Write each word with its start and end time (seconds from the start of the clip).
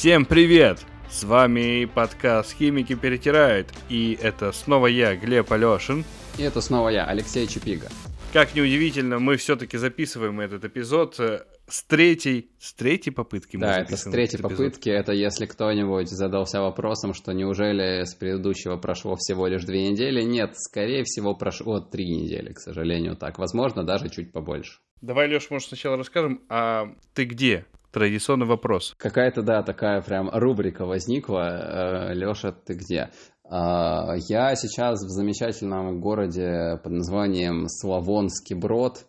Всем 0.00 0.24
привет! 0.24 0.78
С 1.10 1.24
вами 1.24 1.84
подкаст 1.84 2.56
«Химики 2.56 2.94
перетирают» 2.94 3.68
и 3.90 4.18
это 4.22 4.50
снова 4.50 4.86
я, 4.86 5.14
Глеб 5.14 5.52
Алешин. 5.52 6.06
И 6.38 6.42
это 6.42 6.62
снова 6.62 6.88
я, 6.88 7.04
Алексей 7.04 7.46
Чупига. 7.46 7.88
Как 8.32 8.54
неудивительно, 8.54 9.18
мы 9.18 9.36
все-таки 9.36 9.76
записываем 9.76 10.40
этот 10.40 10.64
эпизод 10.64 11.20
э, 11.20 11.44
с 11.68 11.84
третьей, 11.84 12.50
с 12.58 12.72
третьей 12.72 13.12
попытки. 13.12 13.58
Да, 13.58 13.76
это 13.76 13.98
с 13.98 14.04
третьей 14.04 14.40
попытки. 14.40 14.88
Это 14.88 15.12
если 15.12 15.44
кто-нибудь 15.44 16.08
задался 16.08 16.62
вопросом, 16.62 17.12
что 17.12 17.32
неужели 17.32 18.04
с 18.04 18.14
предыдущего 18.14 18.78
прошло 18.78 19.16
всего 19.16 19.48
лишь 19.48 19.64
две 19.64 19.90
недели? 19.90 20.22
Нет, 20.22 20.52
скорее 20.54 21.04
всего 21.04 21.34
прошло 21.34 21.78
три 21.78 22.08
недели, 22.08 22.54
к 22.54 22.58
сожалению, 22.58 23.16
так. 23.16 23.38
Возможно, 23.38 23.84
даже 23.84 24.08
чуть 24.08 24.32
побольше. 24.32 24.78
Давай, 25.02 25.28
Леш, 25.28 25.50
может, 25.50 25.68
сначала 25.68 25.98
расскажем, 25.98 26.40
а 26.48 26.86
ты 27.12 27.26
где? 27.26 27.66
Традиционный 27.92 28.46
вопрос. 28.46 28.94
Какая-то, 28.98 29.42
да, 29.42 29.62
такая 29.62 30.00
прям 30.00 30.30
рубрика 30.32 30.86
возникла. 30.86 32.10
Э, 32.10 32.14
Леша, 32.14 32.52
ты 32.52 32.74
где? 32.74 33.10
А, 33.50 34.14
я 34.28 34.54
сейчас 34.54 35.04
в 35.04 35.08
замечательном 35.08 36.00
городе 36.00 36.78
под 36.84 36.92
названием 36.92 37.66
Славонский 37.68 38.54
Брод. 38.54 39.06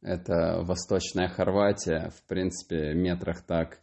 Это 0.00 0.60
восточная 0.62 1.28
Хорватия, 1.28 2.10
в 2.16 2.26
принципе, 2.28 2.94
метрах 2.94 3.42
так, 3.42 3.80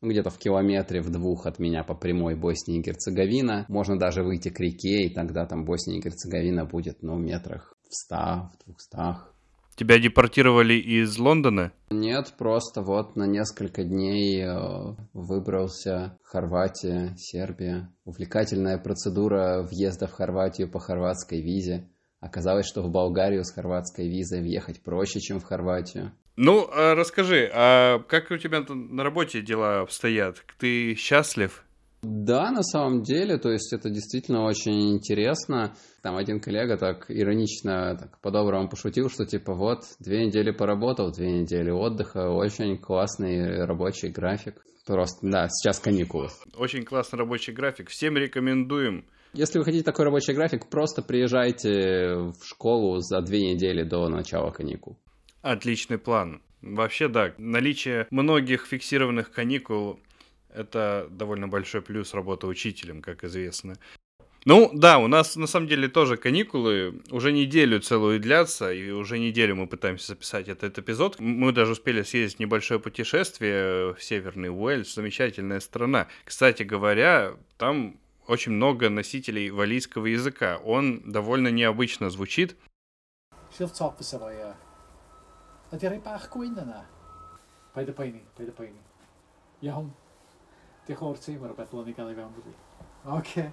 где-то 0.00 0.30
в 0.30 0.38
километре, 0.38 1.02
в 1.02 1.10
двух 1.10 1.46
от 1.46 1.58
меня 1.58 1.82
по 1.82 1.94
прямой 1.94 2.36
Боснии 2.36 2.78
и 2.78 2.82
Герцеговина. 2.82 3.66
Можно 3.68 3.98
даже 3.98 4.22
выйти 4.22 4.48
к 4.48 4.60
реке, 4.60 5.08
и 5.08 5.14
тогда 5.14 5.44
там 5.44 5.64
Босния 5.64 5.98
и 5.98 6.02
Герцеговина 6.02 6.64
будет, 6.64 7.02
ну, 7.02 7.16
метрах 7.18 7.74
в 7.82 7.94
ста, 7.94 8.52
в 8.54 8.64
двухстах. 8.64 9.34
Тебя 9.78 10.00
депортировали 10.00 10.74
из 10.74 11.16
Лондона? 11.18 11.70
Нет, 11.90 12.34
просто 12.36 12.82
вот 12.82 13.14
на 13.14 13.28
несколько 13.28 13.84
дней 13.84 14.42
э, 14.42 14.96
выбрался 15.12 16.18
Хорватия, 16.24 17.14
Сербия. 17.16 17.88
Увлекательная 18.04 18.78
процедура 18.78 19.62
въезда 19.62 20.08
в 20.08 20.12
Хорватию 20.12 20.68
по 20.68 20.80
хорватской 20.80 21.40
визе. 21.40 21.88
Оказалось, 22.18 22.66
что 22.66 22.82
в 22.82 22.90
Болгарию 22.90 23.44
с 23.44 23.52
хорватской 23.52 24.08
визой 24.08 24.40
въехать 24.40 24.82
проще, 24.82 25.20
чем 25.20 25.38
в 25.38 25.44
Хорватию. 25.44 26.10
Ну, 26.34 26.68
а 26.72 26.96
расскажи, 26.96 27.48
а 27.54 28.00
как 28.00 28.32
у 28.32 28.36
тебя 28.36 28.64
на 28.68 29.04
работе 29.04 29.42
дела 29.42 29.82
обстоят? 29.82 30.44
Ты 30.58 30.96
счастлив? 30.96 31.64
Да, 32.02 32.52
на 32.52 32.62
самом 32.62 33.02
деле, 33.02 33.38
то 33.38 33.50
есть 33.50 33.72
это 33.72 33.90
действительно 33.90 34.44
очень 34.44 34.94
интересно. 34.94 35.74
Там 36.02 36.16
один 36.16 36.40
коллега 36.40 36.76
так 36.76 37.06
иронично, 37.08 37.96
так 37.98 38.20
по-доброму 38.20 38.68
пошутил, 38.68 39.10
что 39.10 39.26
типа 39.26 39.54
вот, 39.54 39.80
две 39.98 40.26
недели 40.26 40.52
поработал, 40.52 41.10
две 41.10 41.40
недели 41.40 41.70
отдыха, 41.70 42.30
очень 42.30 42.78
классный 42.78 43.64
рабочий 43.64 44.10
график. 44.10 44.62
Просто, 44.86 45.18
да, 45.22 45.48
сейчас 45.48 45.80
каникулы. 45.80 46.28
Очень 46.56 46.84
классный 46.84 47.18
рабочий 47.18 47.52
график, 47.52 47.90
всем 47.90 48.16
рекомендуем. 48.16 49.04
Если 49.34 49.58
вы 49.58 49.64
хотите 49.64 49.84
такой 49.84 50.04
рабочий 50.04 50.32
график, 50.32 50.70
просто 50.70 51.02
приезжайте 51.02 52.14
в 52.14 52.44
школу 52.44 52.98
за 53.00 53.20
две 53.20 53.52
недели 53.52 53.82
до 53.82 54.08
начала 54.08 54.50
каникул. 54.50 54.96
Отличный 55.42 55.98
план. 55.98 56.42
Вообще, 56.62 57.08
да, 57.08 57.34
наличие 57.38 58.06
многих 58.10 58.66
фиксированных 58.66 59.30
каникул 59.30 60.00
это 60.54 61.06
довольно 61.10 61.48
большой 61.48 61.82
плюс 61.82 62.14
работы 62.14 62.46
учителем, 62.46 63.02
как 63.02 63.24
известно. 63.24 63.76
Ну, 64.44 64.70
да, 64.72 64.98
у 64.98 65.08
нас 65.08 65.36
на 65.36 65.46
самом 65.46 65.66
деле 65.68 65.88
тоже 65.88 66.16
каникулы 66.16 67.02
уже 67.10 67.32
неделю 67.32 67.80
целую 67.80 68.20
длятся, 68.20 68.72
и 68.72 68.90
уже 68.90 69.18
неделю 69.18 69.56
мы 69.56 69.66
пытаемся 69.66 70.08
записать 70.08 70.48
этот 70.48 70.78
эпизод. 70.78 71.18
Мы 71.18 71.52
даже 71.52 71.72
успели 71.72 72.02
съездить 72.02 72.38
в 72.38 72.40
небольшое 72.40 72.80
путешествие 72.80 73.94
в 73.94 74.02
Северный 74.02 74.48
Уэльс, 74.48 74.94
замечательная 74.94 75.60
страна. 75.60 76.06
Кстати 76.24 76.62
говоря, 76.62 77.34
там 77.58 77.98
очень 78.26 78.52
много 78.52 78.88
носителей 78.88 79.50
валийского 79.50 80.06
языка. 80.06 80.58
Он 80.64 81.02
довольно 81.04 81.48
необычно 81.48 82.08
звучит. 82.08 82.56
Diolch 90.88 91.02
o'r 91.04 91.18
tîm 91.20 91.42
ar 91.44 91.50
y 91.52 91.56
beth. 91.56 93.52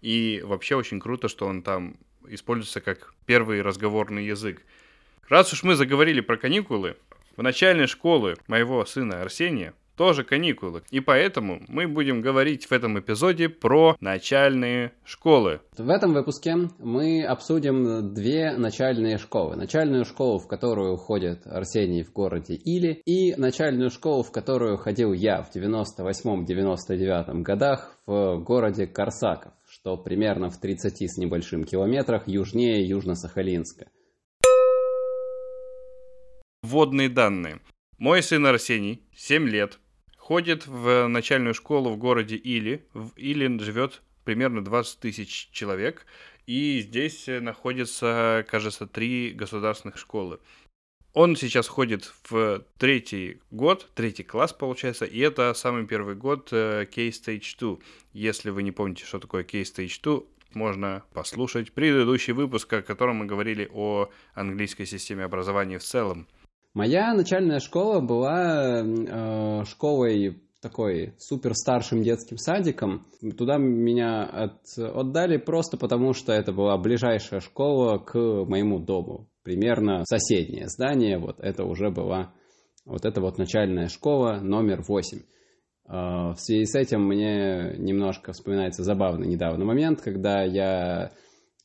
И 0.00 0.40
вообще 0.42 0.76
очень 0.76 0.98
круто, 0.98 1.28
что 1.28 1.46
он 1.46 1.62
там 1.62 1.98
используется 2.26 2.80
как 2.80 3.14
первый 3.26 3.60
разговорный 3.60 4.24
язык. 4.24 4.64
Раз 5.28 5.52
уж 5.52 5.62
мы 5.62 5.74
заговорили 5.74 6.20
про 6.20 6.38
каникулы, 6.38 6.96
в 7.36 7.42
начальной 7.42 7.86
школы 7.86 8.36
моего 8.46 8.84
сына 8.86 9.20
Арсения 9.20 9.74
тоже 10.00 10.24
каникулы. 10.24 10.82
И 10.90 11.00
поэтому 11.00 11.60
мы 11.68 11.86
будем 11.86 12.22
говорить 12.22 12.64
в 12.64 12.72
этом 12.72 12.98
эпизоде 12.98 13.50
про 13.50 13.98
начальные 14.00 14.92
школы. 15.04 15.60
В 15.76 15.90
этом 15.90 16.14
выпуске 16.14 16.56
мы 16.78 17.22
обсудим 17.22 18.14
две 18.14 18.56
начальные 18.56 19.18
школы. 19.18 19.56
Начальную 19.56 20.06
школу, 20.06 20.38
в 20.38 20.48
которую 20.48 20.96
ходит 20.96 21.46
Арсений 21.46 22.02
в 22.02 22.14
городе 22.14 22.54
Или, 22.54 23.02
и 23.04 23.34
начальную 23.36 23.90
школу, 23.90 24.22
в 24.22 24.32
которую 24.32 24.78
ходил 24.78 25.12
я 25.12 25.42
в 25.42 25.54
98-99 25.54 27.42
годах 27.42 27.98
в 28.06 28.38
городе 28.38 28.86
Корсаков, 28.86 29.52
что 29.68 29.98
примерно 29.98 30.48
в 30.48 30.58
30 30.58 31.10
с 31.10 31.18
небольшим 31.18 31.64
километрах 31.64 32.26
южнее 32.26 32.88
Южно-Сахалинска. 32.88 33.88
Вводные 36.62 37.10
данные. 37.10 37.60
Мой 37.98 38.22
сын 38.22 38.46
Арсений, 38.46 39.02
7 39.14 39.46
лет, 39.46 39.78
ходит 40.30 40.68
в 40.68 41.08
начальную 41.08 41.54
школу 41.54 41.90
в 41.90 41.96
городе 41.96 42.36
Или. 42.36 42.86
В 42.94 43.10
Или 43.16 43.58
живет 43.58 44.00
примерно 44.22 44.62
20 44.64 45.00
тысяч 45.00 45.48
человек, 45.50 46.06
и 46.46 46.78
здесь 46.82 47.24
находится, 47.26 48.46
кажется, 48.48 48.86
три 48.86 49.32
государственных 49.32 49.98
школы. 49.98 50.38
Он 51.14 51.34
сейчас 51.34 51.66
ходит 51.66 52.14
в 52.28 52.64
третий 52.78 53.40
год, 53.50 53.90
третий 53.96 54.22
класс, 54.22 54.52
получается, 54.52 55.04
и 55.04 55.18
это 55.18 55.52
самый 55.52 55.84
первый 55.84 56.14
год 56.14 56.50
э, 56.52 56.86
K-Stage 56.86 57.56
2. 57.58 57.78
Если 58.12 58.50
вы 58.50 58.62
не 58.62 58.70
помните, 58.70 59.04
что 59.06 59.18
такое 59.18 59.42
K-Stage 59.42 60.00
2, 60.00 60.20
можно 60.54 61.02
послушать 61.12 61.72
предыдущий 61.72 62.34
выпуск, 62.34 62.72
в 62.72 62.82
котором 62.82 63.16
мы 63.16 63.26
говорили 63.26 63.68
о 63.72 64.10
английской 64.34 64.84
системе 64.84 65.24
образования 65.24 65.80
в 65.80 65.82
целом. 65.82 66.28
Моя 66.72 67.14
начальная 67.14 67.58
школа 67.58 68.00
была 68.00 68.82
э, 68.84 69.64
школой 69.64 70.40
такой 70.62 71.14
супер 71.18 71.54
старшим 71.54 72.02
детским 72.02 72.36
садиком. 72.36 73.06
Туда 73.36 73.56
меня 73.56 74.22
от, 74.22 74.60
отдали 74.78 75.36
просто 75.38 75.76
потому, 75.76 76.12
что 76.12 76.32
это 76.32 76.52
была 76.52 76.76
ближайшая 76.78 77.40
школа 77.40 77.98
к 77.98 78.16
моему 78.16 78.78
дому. 78.78 79.28
Примерно 79.42 80.04
соседнее 80.04 80.68
здание. 80.68 81.18
Вот 81.18 81.40
это 81.40 81.64
уже 81.64 81.90
была 81.90 82.32
вот 82.84 83.04
это 83.04 83.20
вот 83.20 83.36
начальная 83.36 83.88
школа 83.88 84.38
номер 84.40 84.82
8. 84.86 85.18
Э, 85.18 85.22
в 85.88 86.36
связи 86.36 86.66
с 86.66 86.76
этим 86.76 87.02
мне 87.04 87.74
немножко 87.78 88.32
вспоминается 88.32 88.84
забавный 88.84 89.26
недавний 89.26 89.64
момент, 89.64 90.00
когда 90.02 90.44
я 90.44 91.10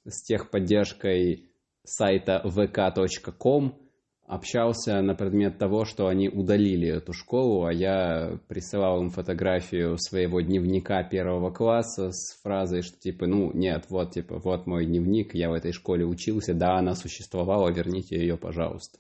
с 0.04 0.24
техподдержкой 0.24 1.52
сайта 1.84 2.42
vk.com 2.44 3.85
общался 4.28 5.02
на 5.02 5.14
предмет 5.14 5.58
того, 5.58 5.86
что 5.86 6.08
они 6.08 6.30
удалили 6.30 6.88
эту 6.88 7.14
школу, 7.14 7.66
а 7.66 7.74
я 7.74 8.40
присылал 8.48 9.02
им 9.02 9.10
фотографию 9.10 9.98
своего 9.98 10.42
дневника 10.42 11.04
первого 11.04 11.52
класса 11.52 12.12
с 12.12 12.42
фразой, 12.42 12.82
что 12.82 12.98
типа, 12.98 13.28
ну, 13.28 13.52
нет, 13.54 13.86
вот, 13.90 14.12
типа, 14.12 14.40
вот 14.40 14.66
мой 14.68 14.86
дневник, 14.86 15.36
я 15.36 15.50
в 15.50 15.54
этой 15.54 15.72
школе 15.72 16.06
учился, 16.06 16.54
да, 16.54 16.78
она 16.78 16.96
существовала, 16.96 17.70
верните 17.70 18.18
ее, 18.18 18.38
пожалуйста. 18.38 19.00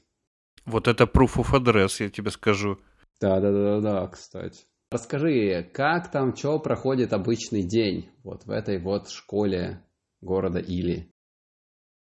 Вот 0.66 0.88
это 0.88 1.06
proof 1.06 1.38
of 1.38 1.54
address, 1.54 2.04
я 2.04 2.10
тебе 2.10 2.32
скажу. 2.32 2.78
Да-да-да-да, 3.20 4.08
кстати. 4.08 4.66
Расскажи, 4.92 5.64
как 5.74 6.12
там, 6.12 6.36
что 6.36 6.60
проходит 6.60 7.14
обычный 7.14 7.64
день 7.64 8.10
вот 8.24 8.46
в 8.46 8.52
этой 8.52 8.80
вот 8.80 9.10
школе 9.10 9.82
города 10.22 10.60
Или? 10.60 11.12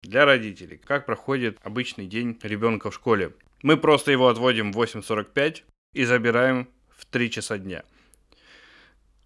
Для 0.03 0.25
родителей. 0.25 0.77
Как 0.77 1.06
проходит 1.06 1.57
обычный 1.63 2.06
день 2.06 2.38
ребенка 2.44 2.92
в 2.92 2.95
школе? 2.95 3.33
Мы 3.63 3.77
просто 3.77 4.12
его 4.12 4.27
отводим 4.27 4.71
в 4.71 4.80
8.45 4.80 5.63
и 5.94 6.06
забираем 6.06 6.68
в 6.89 7.06
3 7.06 7.31
часа 7.31 7.57
дня. 7.57 7.83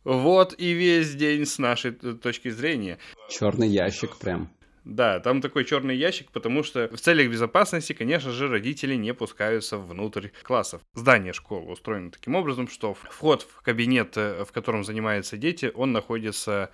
Вот 0.04 0.56
и 0.58 0.72
весь 0.72 1.14
день 1.16 1.46
с 1.46 1.60
нашей 1.60 1.92
точки 1.92 2.50
зрения. 2.50 2.98
Черный 3.30 3.68
ящик 3.68 4.18
прям. 4.18 4.50
Да, 4.86 5.20
там 5.20 5.42
такой 5.42 5.66
черный 5.66 5.96
ящик, 5.96 6.32
потому 6.32 6.64
что 6.64 6.88
в 6.88 7.00
целях 7.00 7.30
безопасности, 7.30 7.94
конечно 7.94 8.32
же, 8.32 8.48
родители 8.48 8.96
не 8.96 9.14
пускаются 9.14 9.78
внутрь 9.78 10.30
классов. 10.42 10.82
Здание 10.94 11.34
школы 11.34 11.72
устроено 11.72 12.12
таким 12.12 12.36
образом, 12.36 12.68
что 12.68 12.94
вход 12.94 13.44
в 13.44 13.62
кабинет, 13.62 14.18
э, 14.18 14.44
в 14.46 14.52
котором 14.52 14.84
занимаются 14.84 15.38
дети, 15.38 15.72
он 15.76 15.92
находится 15.92 16.72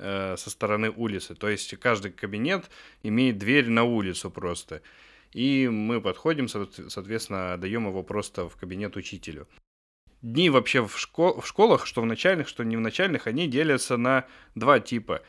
Э, 0.00 0.36
со 0.36 0.48
стороны 0.48 0.90
улицы. 0.90 1.34
То 1.34 1.48
есть 1.48 1.76
каждый 1.78 2.12
кабинет 2.12 2.70
имеет 3.02 3.36
дверь 3.36 3.68
на 3.68 3.82
улицу 3.82 4.30
просто. 4.30 4.80
И 5.32 5.68
мы 5.68 6.00
подходим, 6.00 6.46
соответственно, 6.46 7.58
даем 7.58 7.88
его 7.88 8.04
просто 8.04 8.48
в 8.48 8.56
кабинет 8.56 8.96
учителю. 8.96 9.48
дни 10.22 10.50
вообще 10.50 10.86
в, 10.86 10.96
школ- 10.96 11.40
в 11.40 11.46
школах, 11.48 11.84
что 11.84 12.00
в 12.00 12.06
начальных, 12.06 12.46
что 12.46 12.62
не 12.62 12.76
в 12.76 12.80
начальных, 12.80 13.26
они 13.26 13.48
делятся 13.48 13.96
на 13.96 14.24
два 14.54 14.78
типа. 14.78 15.22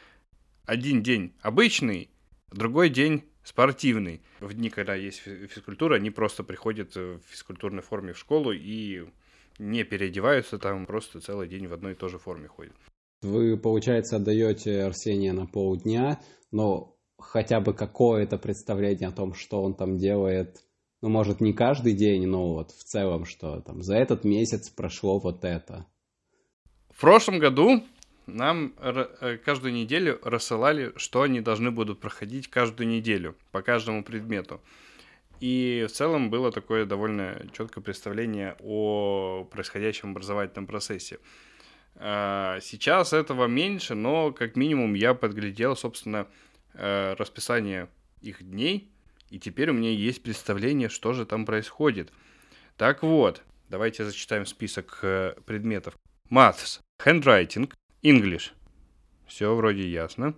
Один 0.66 1.02
день 1.02 1.34
обычный, 1.42 2.12
другой 2.52 2.90
день 2.90 3.24
спортивный. 3.44 4.22
В 4.40 4.54
дни, 4.54 4.70
когда 4.70 4.94
есть 4.94 5.18
физкультура, 5.18 5.96
они 5.96 6.12
просто 6.12 6.44
приходят 6.44 6.96
в 6.96 7.22
физкультурной 7.28 7.82
форме 7.82 8.14
в 8.14 8.20
школу 8.20 8.52
и 8.52 9.08
не 9.58 9.84
переодеваются 9.84 10.60
там, 10.60 10.86
просто 10.86 11.22
целый 11.22 11.48
день 11.48 11.68
в 11.68 11.74
одной 11.74 11.94
и 11.94 11.96
той 11.96 12.10
же 12.10 12.20
форме 12.20 12.48
ходят. 12.48 12.76
Вы, 13.22 13.58
получается, 13.58 14.16
отдаете 14.16 14.84
Арсения 14.84 15.34
на 15.34 15.46
полдня, 15.46 16.22
но 16.52 16.98
хотя 17.18 17.60
бы 17.60 17.74
какое-то 17.74 18.38
представление 18.38 19.10
о 19.10 19.14
том, 19.14 19.34
что 19.34 19.62
он 19.62 19.76
там 19.76 19.98
делает, 19.98 20.64
ну, 21.02 21.10
может, 21.10 21.42
не 21.42 21.54
каждый 21.54 21.94
день, 21.94 22.26
но 22.28 22.54
вот 22.54 22.72
в 22.72 22.84
целом, 22.84 23.26
что 23.26 23.62
там 23.62 23.82
за 23.82 23.98
этот 23.98 24.24
месяц 24.24 24.70
прошло 24.70 25.20
вот 25.20 25.44
это. 25.44 25.86
В 26.90 27.02
прошлом 27.02 27.40
году 27.40 27.84
нам 28.26 28.74
э, 28.78 29.38
каждую 29.44 29.74
неделю 29.74 30.20
рассылали, 30.24 30.94
что 30.96 31.24
они 31.24 31.42
должны 31.42 31.72
будут 31.72 32.00
проходить 32.00 32.48
каждую 32.48 32.88
неделю 32.88 33.36
по 33.52 33.62
каждому 33.62 34.04
предмету. 34.04 34.62
И 35.40 35.86
в 35.88 35.92
целом 35.92 36.30
было 36.30 36.52
такое 36.52 36.86
довольно 36.86 37.46
четкое 37.54 37.84
представление 37.84 38.58
о 38.62 39.46
происходящем 39.50 40.12
образовательном 40.12 40.68
процессе. 40.68 41.20
А, 42.02 42.60
сейчас 42.62 43.12
этого 43.12 43.48
меньше, 43.48 43.94
но 43.94 44.32
как 44.32 44.56
минимум 44.56 44.94
я 44.94 45.14
подглядел, 45.14 45.76
собственно, 45.76 46.28
э, 46.74 47.14
расписание 47.18 47.90
их 48.22 48.42
дней, 48.42 48.90
и 49.30 49.38
теперь 49.38 49.70
у 49.70 49.74
меня 49.74 49.92
есть 49.92 50.24
представление, 50.24 50.88
что 50.88 51.12
же 51.12 51.26
там 51.26 51.46
происходит. 51.46 52.12
Так 52.78 53.04
вот, 53.04 53.44
давайте 53.68 54.06
зачитаем 54.06 54.46
список 54.46 55.00
э, 55.02 55.36
предметов. 55.46 55.98
Maths, 56.32 56.80
handwriting, 57.04 57.70
English. 58.02 58.52
Все 59.28 59.54
вроде 59.54 59.88
ясно. 59.88 60.34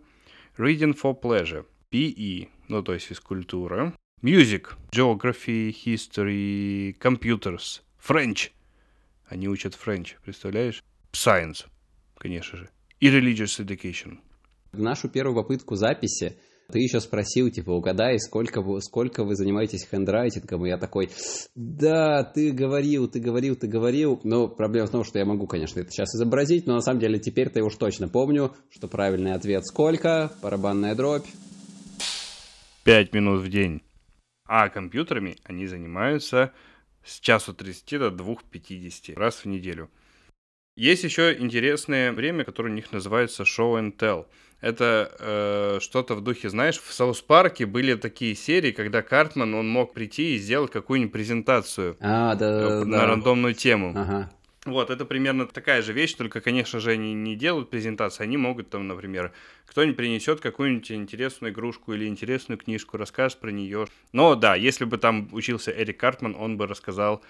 Reading 0.57 0.99
for 0.99 1.19
pleasure. 1.19 1.65
PE, 1.91 2.49
ну 2.69 2.81
то 2.81 2.93
есть 2.93 3.05
физкультура. 3.05 3.93
Music, 4.23 4.69
Geography, 4.91 5.71
History, 5.71 6.97
Computers, 6.99 7.81
French. 8.03 8.49
Они 9.25 9.47
учат 9.47 9.73
French, 9.73 10.15
представляешь? 10.23 10.83
Science, 11.13 11.65
конечно 12.17 12.57
же. 12.57 12.69
И 12.99 13.09
Religious 13.09 13.59
Education. 13.59 14.19
В 14.71 14.79
нашу 14.79 15.09
первую 15.09 15.35
попытку 15.35 15.75
записи 15.75 16.37
ты 16.71 16.79
еще 16.79 17.01
спросил, 17.01 17.49
типа, 17.49 17.71
угадай, 17.71 18.17
сколько 18.19 18.61
вы, 18.61 18.81
сколько 18.81 19.23
вы 19.23 19.35
занимаетесь 19.35 19.85
хендрайтингом, 19.85 20.65
и 20.65 20.69
я 20.69 20.77
такой, 20.77 21.09
да, 21.55 22.23
ты 22.23 22.51
говорил, 22.51 23.09
ты 23.09 23.19
говорил, 23.19 23.55
ты 23.55 23.67
говорил, 23.67 24.21
но 24.23 24.47
проблема 24.47 24.87
в 24.87 24.91
том, 24.91 25.03
что 25.03 25.19
я 25.19 25.25
могу, 25.25 25.47
конечно, 25.47 25.79
это 25.79 25.91
сейчас 25.91 26.15
изобразить, 26.15 26.67
но 26.67 26.75
на 26.75 26.81
самом 26.81 26.99
деле 26.99 27.19
теперь-то 27.19 27.59
я 27.59 27.65
уж 27.65 27.75
точно 27.75 28.07
помню, 28.07 28.55
что 28.69 28.87
правильный 28.87 29.33
ответ 29.33 29.65
сколько, 29.65 30.31
барабанная 30.41 30.95
дробь. 30.95 31.27
Пять 32.83 33.13
минут 33.13 33.41
в 33.41 33.49
день. 33.49 33.81
А 34.45 34.69
компьютерами 34.69 35.37
они 35.43 35.67
занимаются 35.67 36.51
с 37.03 37.19
часу 37.19 37.53
30 37.53 37.99
до 37.99 38.07
2.50 38.07 39.15
раз 39.15 39.43
в 39.43 39.45
неделю. 39.45 39.89
Есть 40.75 41.03
еще 41.03 41.35
интересное 41.38 42.12
время, 42.12 42.44
которое 42.44 42.69
у 42.69 42.73
них 42.73 42.91
называется 42.91 43.44
show 43.44 43.79
and 43.79 43.95
tell. 43.97 44.25
Это 44.62 45.12
э, 45.19 45.79
что-то 45.81 46.13
в 46.15 46.21
духе, 46.21 46.50
знаешь, 46.50 46.79
в 46.79 46.94
Саус 46.94 47.21
Парке 47.21 47.65
были 47.65 47.95
такие 47.95 48.35
серии, 48.35 48.71
когда 48.71 49.01
Картман, 49.01 49.53
он 49.56 49.68
мог 49.68 49.94
прийти 49.94 50.35
и 50.35 50.38
сделать 50.38 50.71
какую-нибудь 50.71 51.12
презентацию 51.12 51.97
а, 52.00 52.35
да, 52.35 52.81
э, 52.81 52.83
на 52.83 53.00
да. 53.00 53.07
рандомную 53.07 53.56
тему. 53.56 53.94
Ага. 53.95 54.31
Вот, 54.65 54.91
это 54.91 55.06
примерно 55.06 55.47
такая 55.47 55.81
же 55.81 55.91
вещь, 55.91 56.13
только, 56.13 56.39
конечно 56.39 56.79
же, 56.79 56.91
они 56.91 57.15
не 57.15 57.35
делают 57.35 57.71
презентации, 57.71 58.21
они 58.24 58.38
могут 58.38 58.69
там, 58.69 58.88
например, 58.88 59.33
кто-нибудь 59.65 59.97
принесет 59.97 60.39
какую-нибудь 60.39 60.91
интересную 60.91 61.51
игрушку 61.51 61.94
или 61.94 62.06
интересную 62.06 62.59
книжку, 62.59 62.97
расскажет 62.97 63.39
про 63.39 63.50
нее. 63.50 63.88
Но 64.13 64.35
да, 64.35 64.56
если 64.56 64.85
бы 64.85 65.00
там 65.00 65.29
учился 65.31 65.71
Эрик 65.71 66.00
Картман, 66.00 66.35
он 66.38 66.57
бы 66.57 66.67
рассказал 66.67 67.24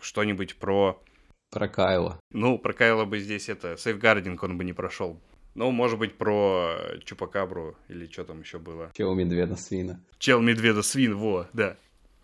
что-нибудь 0.00 0.56
про... 0.56 1.00
Про 1.50 1.68
Кайла. 1.68 2.20
Ну, 2.30 2.58
про 2.58 2.72
Кайла 2.72 3.04
бы 3.04 3.18
здесь 3.18 3.48
это, 3.48 3.76
сейфгардинг 3.76 4.42
он 4.42 4.58
бы 4.58 4.64
не 4.64 4.72
прошел. 4.72 5.20
Ну, 5.54 5.70
может 5.70 5.98
быть, 5.98 6.18
про 6.18 6.98
Чупакабру 7.04 7.76
или 7.88 8.06
что 8.06 8.24
там 8.24 8.40
еще 8.40 8.58
было. 8.58 8.90
Чел 8.94 9.14
медведа 9.14 9.56
свина. 9.56 10.02
Чел 10.18 10.42
медведа 10.42 10.82
свин, 10.82 11.16
во, 11.16 11.48
да. 11.54 11.76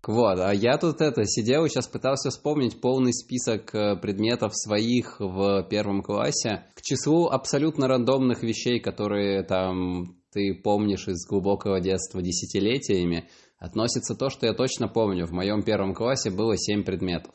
Вот, 0.07 0.41
а 0.41 0.53
я 0.53 0.79
тут 0.79 1.01
это 1.01 1.25
сидел 1.25 1.65
и 1.65 1.69
сейчас 1.69 1.87
пытался 1.87 2.31
вспомнить 2.31 2.81
полный 2.81 3.13
список 3.13 3.73
э, 3.73 3.97
предметов 3.97 4.51
своих 4.53 5.21
в 5.21 5.63
первом 5.71 6.03
классе. 6.03 6.65
К 6.75 6.83
числу 6.83 7.29
абсолютно 7.29 7.87
рандомных 7.87 8.43
вещей, 8.43 8.81
которые 8.81 9.45
там 9.45 10.17
ты 10.33 10.55
помнишь 10.55 11.07
из 11.07 11.25
глубокого 11.27 11.81
детства 11.81 12.21
десятилетиями, 12.21 13.29
относится 13.59 14.17
то, 14.17 14.29
что 14.29 14.47
я 14.47 14.55
точно 14.55 14.89
помню. 14.89 15.27
В 15.27 15.33
моем 15.33 15.63
первом 15.63 15.95
классе 15.95 16.31
было 16.31 16.57
семь 16.57 16.83
предметов. 16.83 17.33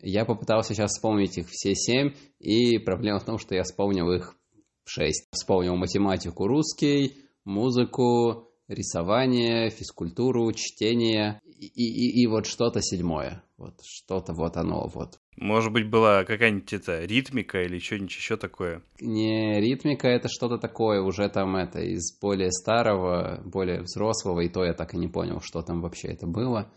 Я 0.00 0.24
попытался 0.24 0.74
сейчас 0.74 0.92
вспомнить 0.92 1.38
их 1.38 1.48
все 1.48 1.74
семь, 1.74 2.12
и 2.38 2.78
проблема 2.78 3.18
в 3.18 3.24
том, 3.24 3.38
что 3.38 3.54
я 3.54 3.62
вспомнил 3.62 4.10
их 4.12 4.36
шесть. 4.84 5.28
Вспомнил 5.32 5.76
математику, 5.76 6.46
русский, 6.46 7.16
музыку, 7.44 8.48
рисование, 8.68 9.70
физкультуру, 9.70 10.52
чтение 10.52 11.40
и, 11.44 11.66
и, 11.66 12.22
и 12.22 12.26
вот 12.26 12.46
что-то 12.46 12.80
седьмое. 12.80 13.42
Вот 13.56 13.74
что-то 13.84 14.32
вот 14.32 14.56
оно 14.56 14.88
вот. 14.94 15.18
Может 15.36 15.72
быть, 15.72 15.88
была 15.88 16.24
какая-нибудь 16.24 16.72
это 16.72 17.04
ритмика 17.04 17.62
или 17.62 17.78
что-нибудь 17.78 18.10
еще 18.10 18.36
такое? 18.36 18.82
Не, 19.00 19.60
ритмика 19.60 20.08
это 20.08 20.28
что-то 20.28 20.58
такое, 20.58 21.00
уже 21.00 21.28
там 21.28 21.56
это 21.56 21.80
из 21.80 22.18
более 22.20 22.50
старого, 22.52 23.40
более 23.44 23.82
взрослого, 23.82 24.40
и 24.40 24.48
то 24.48 24.64
я 24.64 24.74
так 24.74 24.94
и 24.94 24.98
не 24.98 25.08
понял, 25.08 25.40
что 25.40 25.62
там 25.62 25.80
вообще 25.80 26.08
это 26.08 26.26
было. 26.26 26.72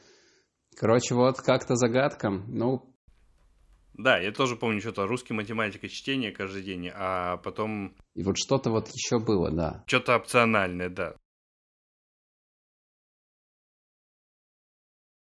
Короче, 0.76 1.16
вот 1.16 1.42
как-то 1.42 1.76
загадка. 1.76 2.30
Ну, 2.30 2.91
да, 3.94 4.18
я 4.18 4.32
тоже 4.32 4.56
помню 4.56 4.80
что-то 4.82 5.08
русский 5.08 5.34
математика 5.34 5.88
чтение 5.90 6.32
каждый 6.32 6.64
день, 6.64 6.90
а 6.94 7.38
потом... 7.38 7.96
И 8.16 8.24
вот 8.24 8.38
что-то 8.38 8.70
вот 8.70 8.90
еще 8.90 9.20
было, 9.20 9.52
да. 9.52 9.84
Что-то 9.88 10.16
опциональное, 10.16 10.90
да. 10.90 11.16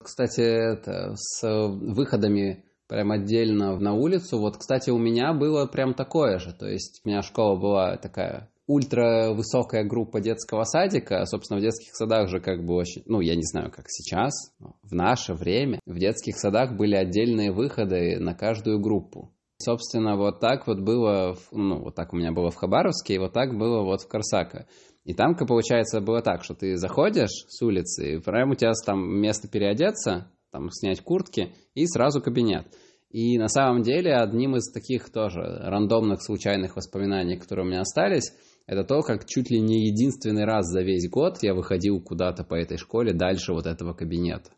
Кстати, 0.03 0.41
это 0.41 1.15
с 1.17 1.47
выходами 1.47 2.65
прям 2.89 3.13
отдельно 3.13 3.79
на 3.79 3.95
улицу. 3.95 4.39
Вот, 4.39 4.59
кстати, 4.59 4.91
у 4.91 4.99
меня 4.99 5.33
было 5.33 5.67
прям 5.67 5.95
такое 5.95 6.39
же. 6.39 6.53
То 6.53 6.67
есть 6.67 7.01
у 7.05 7.09
меня 7.09 7.23
школа 7.23 7.59
была 7.59 7.97
такая 7.97 8.52
ультравысокая 8.67 9.85
группа 9.85 10.21
детского 10.21 10.65
садика. 10.65 11.25
Собственно, 11.27 11.59
в 11.59 11.63
детских 11.63 11.95
садах 11.95 12.29
же 12.29 12.41
как 12.41 12.65
бы 12.65 12.75
очень... 12.75 13.03
Ну, 13.07 13.21
я 13.21 13.35
не 13.35 13.43
знаю, 13.43 13.71
как 13.71 13.87
сейчас, 13.89 14.33
в 14.59 14.95
наше 14.95 15.35
время 15.35 15.81
в 15.87 15.99
детских 15.99 16.37
садах 16.39 16.77
были 16.77 16.95
отдельные 16.95 17.53
выходы 17.53 18.19
на 18.19 18.35
каждую 18.35 18.81
группу. 18.81 19.33
Собственно, 19.59 20.17
вот 20.17 20.41
так 20.41 20.67
вот 20.67 20.81
было, 20.81 21.37
ну, 21.53 21.83
вот 21.83 21.95
так 21.95 22.13
у 22.13 22.17
меня 22.17 22.33
было 22.33 22.51
в 22.51 22.57
Хабаровске, 22.57 23.15
и 23.15 23.19
вот 23.19 23.33
так 23.33 23.57
было 23.57 23.83
вот 23.83 24.01
в 24.03 24.09
Корсако. 24.09 24.67
И 25.05 25.15
там, 25.15 25.37
получается, 25.37 26.01
было 26.01 26.21
так, 26.21 26.45
что 26.45 26.55
ты 26.55 26.77
заходишь 26.77 27.45
с 27.49 27.63
улицы, 27.63 28.15
и 28.15 28.19
прям 28.19 28.51
у 28.51 28.55
тебя 28.55 28.73
там 28.85 29.21
место 29.21 29.49
переодеться, 29.49 30.31
там 30.51 30.69
снять 30.71 31.01
куртки, 31.01 31.55
и 31.75 31.87
сразу 31.87 32.21
кабинет. 32.21 32.67
И 33.11 33.39
на 33.39 33.49
самом 33.49 33.83
деле 33.83 34.17
одним 34.17 34.57
из 34.57 34.73
таких 34.73 35.11
тоже 35.11 35.41
рандомных 35.41 36.23
случайных 36.23 36.77
воспоминаний, 36.77 37.37
которые 37.37 37.67
у 37.67 37.69
меня 37.69 37.83
остались, 37.83 38.33
это 38.67 38.85
то, 38.85 39.03
как 39.03 39.27
чуть 39.27 39.51
ли 39.51 39.61
не 39.61 39.87
единственный 39.87 40.45
раз 40.45 40.67
за 40.67 40.83
весь 40.83 41.09
год 41.09 41.43
я 41.43 41.55
выходил 41.55 42.01
куда-то 42.01 42.45
по 42.45 42.55
этой 42.55 42.79
школе 42.79 43.13
дальше 43.13 43.53
вот 43.53 43.67
этого 43.67 43.93
кабинета. 43.95 44.51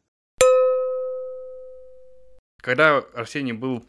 Когда 2.57 2.99
Арсений 3.15 3.53
был 3.53 3.85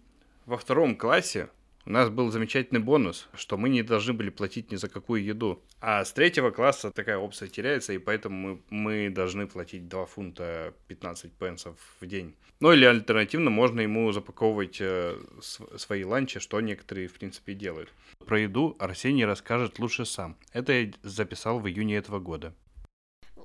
во 0.45 0.57
втором 0.57 0.97
классе, 0.97 1.49
у 1.85 1.91
нас 1.91 2.09
был 2.09 2.31
замечательный 2.31 2.79
бонус, 2.79 3.27
что 3.35 3.57
мы 3.57 3.69
не 3.69 3.83
должны 3.83 4.13
были 4.13 4.29
платить 4.29 4.71
ни 4.71 4.75
за 4.75 4.89
какую 4.89 5.23
еду. 5.23 5.63
А 5.79 6.03
с 6.03 6.11
третьего 6.11 6.49
класса 6.49 6.91
такая 6.91 7.17
опция 7.17 7.47
теряется, 7.47 7.93
и 7.93 7.99
поэтому 7.99 8.35
мы, 8.69 9.05
мы 9.05 9.09
должны 9.09 9.47
платить 9.47 9.87
2 9.87 10.05
фунта 10.07 10.73
15 10.87 11.31
пенсов 11.33 11.77
в 11.99 12.05
день. 12.07 12.35
Ну 12.59 12.71
или 12.71 12.85
альтернативно 12.85 13.49
можно 13.49 13.81
ему 13.81 14.11
запаковывать 14.11 14.77
э, 14.79 15.19
свои 15.41 16.03
ланчи, 16.03 16.39
что 16.39 16.59
некоторые, 16.61 17.07
в 17.07 17.13
принципе, 17.13 17.53
делают. 17.53 17.93
Про 18.25 18.39
еду 18.39 18.75
Арсений 18.79 19.25
расскажет 19.25 19.77
лучше 19.77 20.05
сам. 20.05 20.37
Это 20.53 20.73
я 20.73 20.91
записал 21.03 21.59
в 21.59 21.67
июне 21.67 21.97
этого 21.97 22.19
года. 22.19 22.55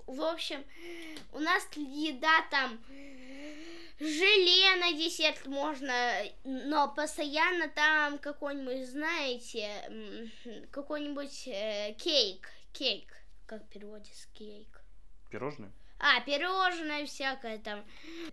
В 0.07 0.23
общем, 0.23 0.61
у 1.33 1.41
нас 1.41 1.69
еда 1.77 2.45
там 2.51 2.79
желе 4.01 4.77
на 4.77 4.93
десерт 4.93 5.47
можно, 5.47 6.23
но 6.45 6.93
постоянно 6.95 7.69
там 7.69 8.19
какой-нибудь, 8.19 8.89
знаете, 8.89 9.69
какой-нибудь 10.71 11.49
э, 11.49 11.95
кейк, 11.99 12.49
кейк, 12.73 13.13
как 13.47 13.69
переводится 13.69 14.29
кейк. 14.33 14.83
Пирожное? 15.31 15.71
А, 16.03 16.19
пирожное 16.23 17.05
всякое 17.05 17.59
там. 17.59 17.85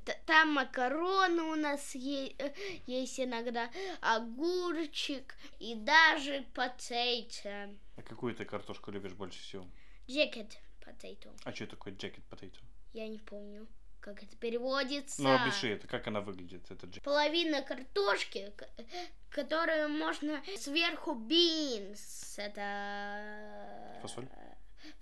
Т- 0.06 0.18
Там 0.26 0.54
макароны 0.54 1.44
у 1.44 1.56
нас 1.56 1.96
е- 1.96 2.34
э, 2.40 2.54
есть 2.86 3.20
иногда, 3.20 3.70
огурчик 4.02 5.36
и 5.60 5.76
даже 5.76 6.46
потейто. 6.54 7.76
А 7.98 8.02
какую 8.04 8.34
ты 8.36 8.46
картошку 8.46 8.92
любишь 8.92 9.14
больше 9.14 9.42
всего? 9.42 9.66
Джекет 10.10 10.58
потейто. 10.86 11.30
А 11.44 11.54
что 11.54 11.68
такое 11.68 11.94
jacket 11.94 12.24
potato? 12.30 12.60
Я 12.94 13.08
не 13.10 13.18
помню, 13.20 13.68
как 14.00 14.24
это 14.24 14.36
переводится. 14.36 15.22
Ну, 15.22 15.34
опиши 15.34 15.70
это, 15.70 15.88
как 15.88 16.08
она 16.08 16.22
выглядит, 16.22 16.70
это 16.70 16.88
jacket. 16.88 17.04
Половина 17.04 17.62
картошки, 17.62 18.52
которую 19.30 19.90
можно 19.90 20.42
сверху 20.58 21.14
бинс. 21.14 22.36
Это... 22.38 24.00
Фасоль? 24.02 24.28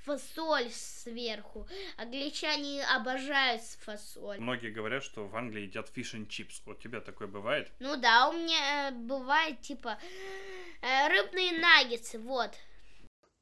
Фасоль 0.06 0.70
сверху. 0.72 1.68
Англичане 1.98 2.86
обожают 2.86 3.62
фасоль. 3.62 4.40
Многие 4.40 4.72
говорят, 4.72 5.04
что 5.04 5.28
в 5.28 5.36
Англии 5.36 5.64
едят 5.64 5.90
fish 5.96 6.14
and. 6.16 6.52
Вот 6.66 6.78
у 6.78 6.82
тебя 6.82 7.02
такое 7.02 7.28
бывает? 7.28 7.72
Ну 7.80 7.96
да, 7.98 8.30
у 8.30 8.34
меня 8.34 8.90
э, 8.90 8.92
бывает 8.92 9.62
типа 9.62 9.98
э, 10.82 11.08
рыбные 11.10 11.60
наггетсы, 11.60 12.20
вот. 12.20 12.52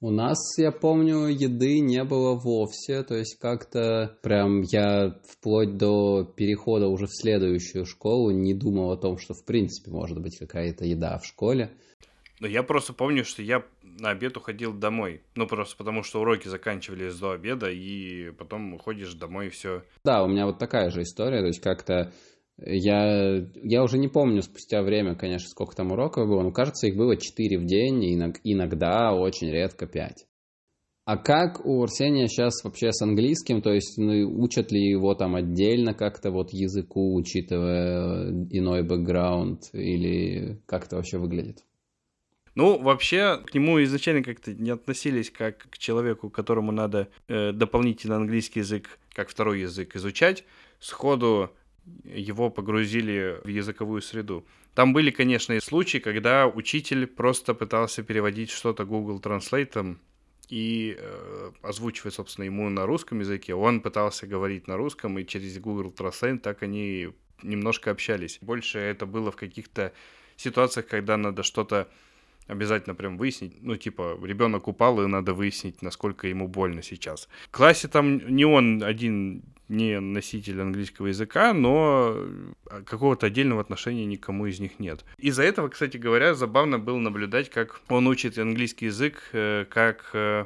У 0.03 0.11
нас, 0.11 0.37
я 0.57 0.73
помню, 0.73 1.27
еды 1.27 1.79
не 1.79 2.03
было 2.03 2.35
вовсе, 2.35 3.03
то 3.03 3.15
есть 3.15 3.39
как-то 3.39 4.17
прям 4.21 4.59
я 4.63 5.17
вплоть 5.23 5.77
до 5.77 6.25
перехода 6.25 6.87
уже 6.87 7.05
в 7.05 7.15
следующую 7.15 7.85
школу 7.85 8.31
не 8.31 8.53
думал 8.53 8.91
о 8.91 8.97
том, 8.97 9.17
что 9.17 9.33
в 9.33 9.45
принципе 9.45 9.91
может 9.91 10.21
быть 10.21 10.37
какая-то 10.37 10.83
еда 10.83 11.19
в 11.19 11.25
школе. 11.25 11.71
Но 12.41 12.47
я 12.47 12.63
просто 12.63 12.91
помню, 12.91 13.23
что 13.23 13.41
я 13.41 13.63
на 13.81 14.09
обед 14.09 14.35
уходил 14.35 14.73
домой. 14.73 15.21
Ну, 15.35 15.47
просто 15.47 15.77
потому 15.77 16.03
что 16.03 16.19
уроки 16.19 16.49
заканчивались 16.49 17.17
до 17.17 17.31
обеда, 17.31 17.71
и 17.71 18.31
потом 18.31 18.73
уходишь 18.73 19.13
домой, 19.13 19.47
и 19.47 19.51
все. 19.51 19.83
Да, 20.03 20.25
у 20.25 20.27
меня 20.27 20.45
вот 20.47 20.59
такая 20.59 20.89
же 20.89 21.03
история, 21.03 21.39
то 21.39 21.47
есть 21.47 21.61
как-то 21.61 22.11
я, 22.57 23.45
я 23.63 23.83
уже 23.83 23.97
не 23.97 24.07
помню 24.07 24.41
спустя 24.41 24.83
время, 24.83 25.15
конечно, 25.15 25.49
сколько 25.49 25.75
там 25.75 25.91
уроков 25.91 26.27
было, 26.27 26.41
но 26.41 26.51
кажется, 26.51 26.87
их 26.87 26.95
было 26.95 27.17
4 27.17 27.57
в 27.57 27.65
день, 27.65 28.03
иногда, 28.43 29.13
очень 29.13 29.49
редко 29.49 29.87
5. 29.87 30.25
А 31.05 31.17
как 31.17 31.65
у 31.65 31.83
Арсения 31.83 32.27
сейчас 32.27 32.63
вообще 32.63 32.93
с 32.93 33.01
английским, 33.01 33.61
то 33.61 33.73
есть 33.73 33.97
ну, 33.97 34.41
учат 34.41 34.71
ли 34.71 34.81
его 34.81 35.15
там 35.15 35.35
отдельно 35.35 35.93
как-то 35.93 36.31
вот 36.31 36.53
языку, 36.53 37.13
учитывая 37.15 38.29
иной 38.49 38.83
бэкграунд, 38.83 39.63
или 39.73 40.61
как 40.65 40.85
это 40.85 40.95
вообще 40.95 41.17
выглядит? 41.17 41.65
Ну, 42.55 42.79
вообще, 42.79 43.41
к 43.45 43.53
нему 43.53 43.83
изначально 43.83 44.23
как-то 44.23 44.53
не 44.53 44.69
относились 44.69 45.29
как 45.29 45.69
к 45.71 45.77
человеку, 45.77 46.29
которому 46.29 46.71
надо 46.71 47.09
э, 47.27 47.51
дополнительно 47.51 48.15
английский 48.15 48.59
язык 48.59 48.99
как 49.13 49.29
второй 49.29 49.61
язык 49.61 49.95
изучать. 49.97 50.45
Сходу 50.79 51.51
его 52.03 52.49
погрузили 52.49 53.39
в 53.43 53.47
языковую 53.47 54.01
среду. 54.01 54.45
Там 54.73 54.93
были, 54.93 55.11
конечно, 55.11 55.53
и 55.53 55.59
случаи, 55.59 55.99
когда 55.99 56.47
учитель 56.47 57.05
просто 57.05 57.53
пытался 57.53 58.03
переводить 58.03 58.49
что-то 58.49 58.85
Google 58.85 59.19
Translate 59.19 59.97
и 60.49 60.95
э, 60.97 61.51
озвучивать, 61.61 62.13
собственно, 62.13 62.45
ему 62.45 62.69
на 62.69 62.85
русском 62.85 63.19
языке. 63.19 63.53
Он 63.53 63.81
пытался 63.81 64.27
говорить 64.27 64.67
на 64.67 64.77
русском, 64.77 65.17
и 65.19 65.25
через 65.25 65.59
Google 65.59 65.93
Translate 65.95 66.39
так 66.39 66.63
они 66.63 67.09
немножко 67.43 67.91
общались. 67.91 68.39
Больше 68.41 68.79
это 68.79 69.05
было 69.05 69.31
в 69.31 69.35
каких-то 69.35 69.93
ситуациях, 70.35 70.87
когда 70.87 71.17
надо 71.17 71.43
что-то 71.43 71.87
обязательно 72.47 72.95
прям 72.95 73.17
выяснить. 73.17 73.61
Ну, 73.61 73.75
типа, 73.75 74.19
ребенок 74.21 74.67
упал, 74.67 75.01
и 75.01 75.07
надо 75.07 75.33
выяснить, 75.33 75.81
насколько 75.81 76.27
ему 76.27 76.47
больно 76.47 76.81
сейчас. 76.81 77.29
В 77.47 77.51
классе 77.51 77.87
там 77.87 78.35
не 78.35 78.45
он 78.45 78.83
один 78.83 79.43
не 79.69 79.99
носитель 79.99 80.61
английского 80.61 81.07
языка, 81.07 81.53
но 81.53 82.17
какого-то 82.85 83.27
отдельного 83.27 83.61
отношения 83.61 84.05
никому 84.05 84.45
из 84.45 84.59
них 84.59 84.79
нет. 84.79 85.05
Из-за 85.17 85.43
этого, 85.43 85.69
кстати 85.69 85.97
говоря, 85.97 86.33
забавно 86.33 86.79
было 86.79 86.97
наблюдать, 86.97 87.49
как 87.49 87.81
он 87.89 88.07
учит 88.07 88.37
английский 88.37 88.85
язык 88.87 89.23
э, 89.33 89.65
как 89.69 90.09
э, 90.13 90.45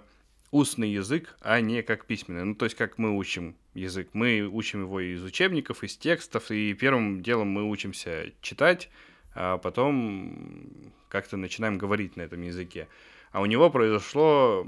устный 0.52 0.92
язык, 0.92 1.36
а 1.42 1.60
не 1.62 1.82
как 1.84 2.06
письменный. 2.06 2.46
Ну, 2.46 2.56
то 2.56 2.66
есть, 2.66 2.78
как 2.78 2.98
мы 2.98 3.18
учим 3.18 3.56
язык. 3.74 4.10
Мы 4.14 4.42
учим 4.42 4.84
его 4.84 5.00
из 5.00 5.24
учебников, 5.24 5.84
из 5.84 5.98
текстов, 5.98 6.52
и 6.52 6.74
первым 6.74 7.22
делом 7.22 7.50
мы 7.50 7.70
учимся 7.70 8.32
читать, 8.42 8.90
а 9.36 9.58
потом 9.58 10.94
как-то 11.10 11.38
начинаем 11.38 11.78
говорить 11.78 12.16
на 12.18 12.22
этом 12.22 12.42
языке. 12.42 12.88
А 13.32 13.42
у 13.42 13.46
него 13.46 13.70
произошло, 13.70 14.66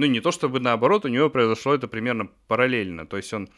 ну 0.00 0.06
не 0.06 0.20
то 0.20 0.30
чтобы 0.30 0.60
наоборот, 0.60 1.04
у 1.04 1.08
него 1.08 1.28
произошло 1.28 1.74
это 1.74 1.86
примерно 1.86 2.30
параллельно. 2.48 3.06
То 3.06 3.18
есть 3.18 3.32
он 3.34 3.50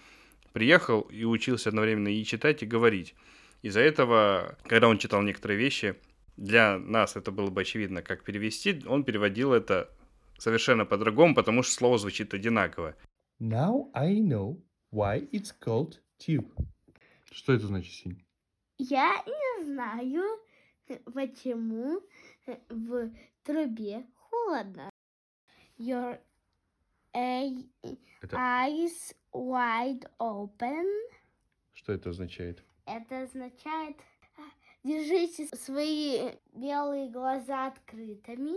приехал 0.52 1.02
и 1.02 1.22
учился 1.24 1.68
одновременно 1.68 2.08
и 2.08 2.24
читать, 2.24 2.64
и 2.64 2.66
говорить. 2.66 3.14
Из-за 3.62 3.78
этого, 3.78 4.58
когда 4.64 4.88
он 4.88 4.98
читал 4.98 5.22
некоторые 5.22 5.56
вещи, 5.56 5.94
для 6.36 6.78
нас 6.78 7.14
это 7.14 7.30
было 7.30 7.48
бы 7.48 7.60
очевидно, 7.60 8.02
как 8.02 8.24
перевести, 8.24 8.82
он 8.88 9.04
переводил 9.04 9.52
это 9.52 9.88
совершенно 10.36 10.84
по-другому, 10.84 11.36
потому 11.36 11.62
что 11.62 11.74
слово 11.74 11.98
звучит 11.98 12.34
одинаково. 12.34 12.96
Now 13.40 13.90
I 13.94 14.14
know 14.14 14.60
why 14.92 15.30
it's 15.30 15.54
called 15.64 15.94
tube. 16.18 16.50
Что 17.30 17.52
это 17.52 17.68
значит, 17.68 17.92
Синь? 17.92 18.24
Я 18.78 19.22
не 19.26 19.64
знаю, 19.64 20.24
почему 21.14 22.00
в 22.68 23.12
трубе 23.44 24.04
холодно. 24.16 24.90
Your 25.78 26.18
Это- 27.14 28.36
eyes 28.36 29.14
wide 29.32 30.08
open. 30.18 30.86
Что 31.74 31.92
это 31.92 32.10
означает? 32.10 32.62
Это 32.86 33.22
означает, 33.22 33.96
а, 34.36 34.42
держите 34.84 35.46
свои 35.56 36.30
белые 36.52 37.10
глаза 37.10 37.66
открытыми. 37.68 38.56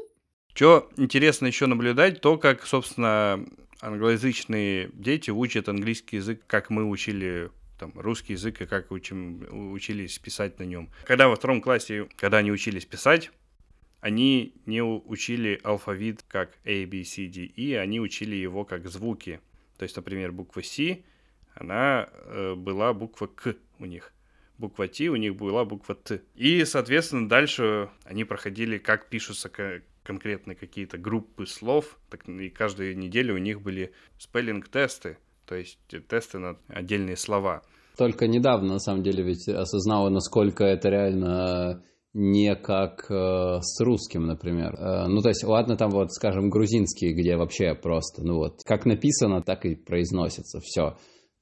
Что 0.54 0.90
интересно 0.98 1.48
еще 1.48 1.66
наблюдать, 1.66 2.22
то, 2.22 2.38
как, 2.38 2.66
собственно, 2.66 3.46
англоязычные 3.82 4.90
дети 4.94 5.30
учат 5.30 5.68
английский 5.68 6.18
язык, 6.18 6.44
как 6.48 6.70
мы 6.70 6.86
учили 6.86 7.52
там, 7.78 7.92
русский 7.96 8.34
язык 8.34 8.62
и 8.62 8.66
как 8.66 8.92
учим, 8.92 9.74
учились 9.74 10.18
писать 10.18 10.60
на 10.60 10.64
нем. 10.64 10.90
Когда 11.06 11.28
во 11.28 11.36
втором 11.36 11.62
классе, 11.62 12.08
когда 12.16 12.38
они 12.38 12.52
учились 12.52 12.86
писать, 12.86 13.32
они 14.06 14.54
не 14.68 14.84
учили 14.84 15.60
алфавит 15.64 16.24
как 16.28 16.60
A, 16.64 16.86
B, 16.86 17.04
C, 17.04 17.26
D, 17.26 17.50
E, 17.56 17.76
они 17.76 18.00
учили 18.00 18.36
его 18.36 18.64
как 18.64 18.88
звуки. 18.88 19.40
То 19.80 19.84
есть, 19.84 19.96
например, 19.96 20.32
буква 20.32 20.62
C, 20.62 21.04
она 21.56 22.08
э, 22.08 22.54
была 22.54 22.94
буква 22.94 23.26
К 23.26 23.56
у 23.80 23.86
них. 23.86 24.14
Буква 24.60 24.88
Т 24.88 25.10
у 25.10 25.16
них 25.16 25.36
была 25.36 25.66
буква 25.66 25.96
Т. 25.96 26.22
И, 26.36 26.64
соответственно, 26.66 27.28
дальше 27.28 27.90
они 28.04 28.26
проходили, 28.26 28.78
как 28.78 29.10
пишутся 29.10 29.50
ко- 29.50 29.82
конкретно 30.04 30.54
какие-то 30.54 31.00
группы 31.00 31.48
слов. 31.48 31.98
Так, 32.12 32.30
и 32.30 32.50
каждую 32.50 32.96
неделю 32.96 33.34
у 33.34 33.40
них 33.40 33.64
были 33.64 33.92
спеллинг-тесты, 34.20 35.18
то 35.48 35.56
есть 35.56 35.80
э, 35.92 36.00
тесты 36.00 36.38
на 36.38 36.58
отдельные 36.68 37.18
слова. 37.18 37.64
Только 37.98 38.28
недавно, 38.28 38.74
на 38.74 38.80
самом 38.80 39.02
деле, 39.02 39.24
ведь 39.24 39.48
осознала, 39.48 40.10
насколько 40.10 40.64
это 40.64 40.90
реально 40.90 41.84
не 42.16 42.56
как 42.56 43.12
э, 43.12 43.60
с 43.62 43.82
русским, 43.82 44.26
например. 44.26 44.74
Э, 44.76 45.08
ну, 45.08 45.22
то 45.22 45.28
есть, 45.28 45.44
ладно, 45.44 45.76
там 45.76 45.92
вот, 45.92 46.14
скажем, 46.14 46.50
грузинский, 46.50 47.12
где 47.14 47.36
вообще 47.36 47.76
просто, 47.76 48.24
ну 48.24 48.38
вот, 48.38 48.62
как 48.64 48.86
написано, 48.86 49.42
так 49.42 49.66
и 49.66 49.76
произносится, 49.76 50.62
все. 50.62 50.96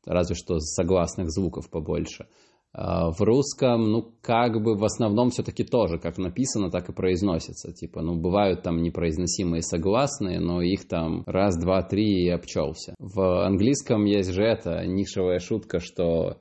Разве 0.03 0.35
что 0.35 0.59
согласных 0.59 1.29
звуков 1.29 1.69
побольше. 1.69 2.27
А 2.73 3.11
в 3.11 3.21
русском, 3.21 3.83
ну, 3.83 4.15
как 4.21 4.63
бы 4.63 4.75
в 4.75 4.83
основном 4.83 5.29
все-таки 5.29 5.63
тоже, 5.63 5.99
как 5.99 6.17
написано, 6.17 6.71
так 6.71 6.89
и 6.89 6.93
произносится. 6.93 7.71
Типа, 7.71 8.01
ну, 8.01 8.19
бывают 8.19 8.63
там 8.63 8.81
непроизносимые 8.81 9.61
согласные, 9.61 10.39
но 10.39 10.63
их 10.63 10.87
там 10.87 11.21
раз, 11.27 11.55
два, 11.55 11.83
три 11.83 12.25
и 12.25 12.29
обчелся. 12.29 12.95
В 12.97 13.45
английском 13.45 14.05
есть 14.05 14.31
же 14.31 14.43
это 14.43 14.83
нишевая 14.87 15.37
шутка, 15.37 15.79
что 15.79 16.39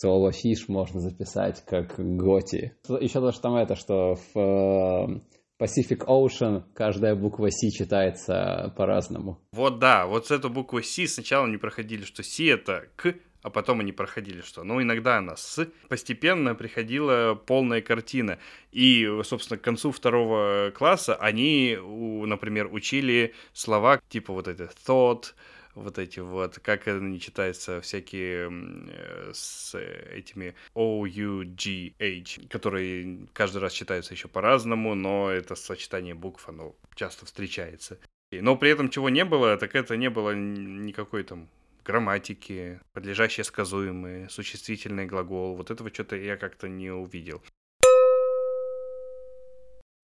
слово 0.00 0.32
фиш 0.32 0.68
можно 0.68 1.00
записать 1.00 1.64
как 1.66 1.94
готи. 1.98 2.76
Еще 2.88 3.20
то, 3.20 3.32
что 3.32 3.42
там 3.42 3.56
это, 3.56 3.76
что 3.76 4.16
в 4.34 4.38
э, 4.38 5.20
Pacific 5.58 6.04
Ocean 6.06 6.64
каждая 6.74 7.14
буква 7.14 7.50
C 7.50 7.70
читается 7.70 8.72
по-разному. 8.76 9.40
Вот 9.52 9.78
да, 9.78 10.06
вот 10.06 10.26
с 10.26 10.30
эту 10.30 10.50
букву 10.50 10.82
С 10.82 11.06
сначала 11.06 11.46
они 11.46 11.56
проходили, 11.56 12.04
что 12.04 12.22
С 12.22 12.40
это 12.40 12.88
К, 12.96 13.14
а 13.44 13.50
потом 13.50 13.80
они 13.80 13.92
проходили, 13.92 14.40
что, 14.40 14.64
ну, 14.64 14.80
иногда 14.80 15.18
она 15.18 15.36
с. 15.36 15.68
Постепенно 15.90 16.54
приходила 16.54 17.34
полная 17.34 17.82
картина. 17.82 18.38
И, 18.72 19.06
собственно, 19.22 19.58
к 19.58 19.62
концу 19.62 19.92
второго 19.92 20.72
класса 20.74 21.14
они, 21.14 21.76
например, 21.78 22.72
учили 22.72 23.34
слова 23.52 24.00
типа 24.08 24.32
вот 24.32 24.48
это 24.48 24.70
thought, 24.86 25.34
вот 25.74 25.98
эти 25.98 26.20
вот, 26.20 26.58
как 26.60 26.88
они 26.88 27.20
читаются, 27.20 27.80
всякие 27.80 28.46
м, 28.46 28.88
э, 28.90 29.30
с 29.34 29.74
этими 29.74 30.54
O-U-G-H, 30.74 32.48
которые 32.48 33.26
каждый 33.32 33.58
раз 33.58 33.72
читаются 33.72 34.14
еще 34.14 34.28
по-разному, 34.28 34.94
но 34.94 35.30
это 35.30 35.54
сочетание 35.54 36.14
букв, 36.14 36.48
оно 36.48 36.74
часто 36.94 37.26
встречается. 37.26 37.98
Но 38.30 38.56
при 38.56 38.70
этом 38.70 38.88
чего 38.88 39.08
не 39.10 39.24
было, 39.24 39.56
так 39.56 39.74
это 39.74 39.96
не 39.96 40.10
было 40.10 40.34
никакой 40.34 41.22
там 41.22 41.48
грамматики, 41.84 42.80
подлежащие 42.92 43.44
сказуемые, 43.44 44.28
существительный 44.28 45.06
глагол. 45.06 45.54
Вот 45.56 45.70
этого 45.70 45.92
что-то 45.92 46.16
я 46.16 46.36
как-то 46.36 46.68
не 46.68 46.90
увидел. 46.90 47.42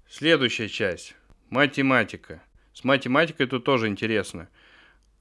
Следующая 0.09 0.69
часть. 0.69 1.15
Математика. 1.49 2.43
С 2.75 2.85
математикой 2.85 3.47
тут 3.47 3.65
тоже 3.65 3.89
интересно. 3.89 4.49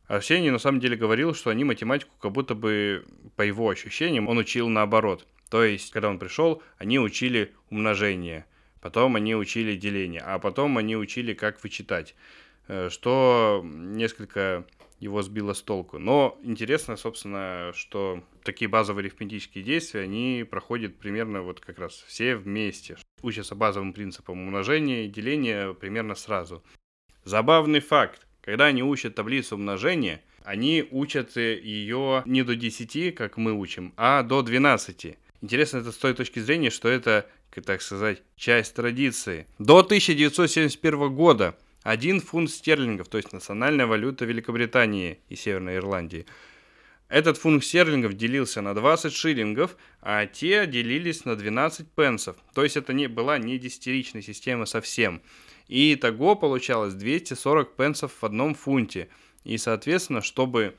Арсений 0.09 0.49
на 0.49 0.57
самом 0.57 0.79
деле 0.79 0.97
говорил, 0.97 1.35
что 1.35 1.51
они 1.51 1.63
математику 1.63 2.11
как 2.19 2.31
будто 2.31 2.55
бы, 2.55 3.05
по 3.35 3.43
его 3.43 3.69
ощущениям, 3.69 4.27
он 4.27 4.39
учил 4.39 4.67
наоборот. 4.67 5.27
То 5.51 5.63
есть, 5.63 5.91
когда 5.91 6.09
он 6.09 6.17
пришел, 6.17 6.63
они 6.79 6.99
учили 6.99 7.53
умножение, 7.69 8.47
потом 8.81 9.15
они 9.15 9.35
учили 9.35 9.75
деление, 9.75 10.21
а 10.25 10.39
потом 10.39 10.79
они 10.79 10.97
учили, 10.97 11.35
как 11.35 11.63
вычитать, 11.63 12.15
э, 12.67 12.89
что 12.89 13.61
несколько 13.63 14.65
его 14.99 15.21
сбило 15.21 15.53
с 15.53 15.61
толку. 15.61 15.99
Но 15.99 16.39
интересно, 16.41 16.97
собственно, 16.97 17.71
что 17.75 18.23
такие 18.43 18.67
базовые 18.67 19.03
арифметические 19.03 19.63
действия, 19.63 20.01
они 20.01 20.43
проходят 20.49 20.97
примерно 20.97 21.43
вот 21.43 21.59
как 21.59 21.77
раз 21.77 22.03
все 22.07 22.35
вместе. 22.35 22.97
Учатся 23.21 23.53
базовым 23.53 23.93
принципам 23.93 24.41
умножения 24.41 25.03
и 25.05 25.07
деления 25.07 25.73
примерно 25.73 26.15
сразу. 26.15 26.63
Забавный 27.23 27.79
факт. 27.79 28.25
Когда 28.49 28.65
они 28.65 28.81
учат 28.81 29.13
таблицу 29.13 29.57
умножения, 29.57 30.23
они 30.43 30.83
учат 30.89 31.37
ее 31.37 32.23
не 32.25 32.41
до 32.41 32.55
10, 32.55 33.13
как 33.13 33.37
мы 33.37 33.53
учим, 33.53 33.93
а 33.95 34.23
до 34.23 34.41
12. 34.41 35.17
Интересно 35.43 35.77
это 35.77 35.91
с 35.91 35.97
той 35.97 36.15
точки 36.15 36.39
зрения, 36.39 36.71
что 36.71 36.89
это, 36.89 37.29
так 37.63 37.83
сказать, 37.83 38.23
часть 38.35 38.73
традиции. 38.73 39.45
До 39.59 39.81
1971 39.81 41.13
года 41.13 41.55
один 41.83 42.21
фунт 42.21 42.49
стерлингов, 42.49 43.07
то 43.07 43.17
есть 43.17 43.31
национальная 43.33 43.85
валюта 43.85 44.25
Великобритании 44.25 45.19
и 45.29 45.35
Северной 45.35 45.75
Ирландии, 45.75 46.25
этот 47.07 47.37
фунт 47.37 47.63
стерлингов 47.63 48.15
делился 48.15 48.61
на 48.61 48.73
20 48.73 49.13
шиллингов, 49.13 49.77
а 50.01 50.25
те 50.25 50.65
делились 50.65 51.23
на 51.23 51.35
12 51.35 51.87
пенсов. 51.91 52.35
То 52.55 52.63
есть 52.63 52.77
это 52.77 52.93
не 52.93 53.05
была 53.05 53.37
не 53.37 53.59
десятиричная 53.59 54.23
система 54.23 54.65
совсем. 54.65 55.21
И 55.69 55.93
итого 55.93 56.35
получалось 56.35 56.95
240 56.95 57.75
пенсов 57.75 58.11
в 58.19 58.25
одном 58.25 58.55
фунте. 58.55 59.07
И, 59.43 59.57
соответственно, 59.59 60.21
чтобы 60.21 60.75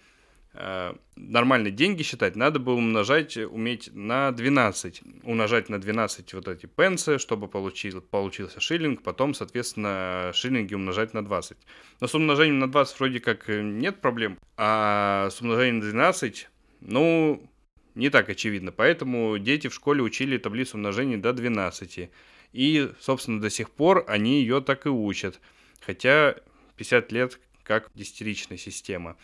э, 0.52 0.94
нормальные 1.14 1.70
деньги 1.70 2.02
считать, 2.02 2.34
надо 2.34 2.58
было 2.58 2.74
умножать, 2.74 3.36
уметь 3.36 3.88
на 3.94 4.32
12. 4.32 5.02
Умножать 5.22 5.68
на 5.68 5.80
12 5.80 6.34
вот 6.34 6.48
эти 6.48 6.66
пенсы, 6.66 7.18
чтобы 7.18 7.46
получил, 7.46 8.00
получился 8.00 8.60
шиллинг, 8.60 9.02
потом, 9.02 9.32
соответственно, 9.32 10.32
шиллинги 10.34 10.74
умножать 10.74 11.14
на 11.14 11.24
20. 11.24 11.56
Но 12.00 12.06
с 12.08 12.14
умножением 12.16 12.58
на 12.58 12.68
20 12.68 12.98
вроде 12.98 13.20
как 13.20 13.44
нет 13.48 14.00
проблем, 14.00 14.40
а 14.56 15.28
с 15.30 15.40
умножением 15.40 15.78
на 15.78 15.84
12, 15.84 16.48
ну, 16.80 17.48
не 17.94 18.10
так 18.10 18.28
очевидно. 18.28 18.72
Поэтому 18.72 19.38
дети 19.38 19.68
в 19.68 19.74
школе 19.74 20.02
учили 20.02 20.36
таблицу 20.36 20.78
умножения 20.78 21.16
до 21.16 21.32
12. 21.32 22.10
И, 22.52 22.88
собственно, 23.00 23.40
до 23.40 23.50
сих 23.50 23.70
пор 23.70 24.04
они 24.08 24.40
ее 24.40 24.60
так 24.60 24.86
и 24.86 24.88
учат. 24.88 25.40
Хотя 25.80 26.36
50 26.76 27.12
лет 27.12 27.40
как 27.62 27.90
десятиричная 27.94 28.58
система. 28.58 29.16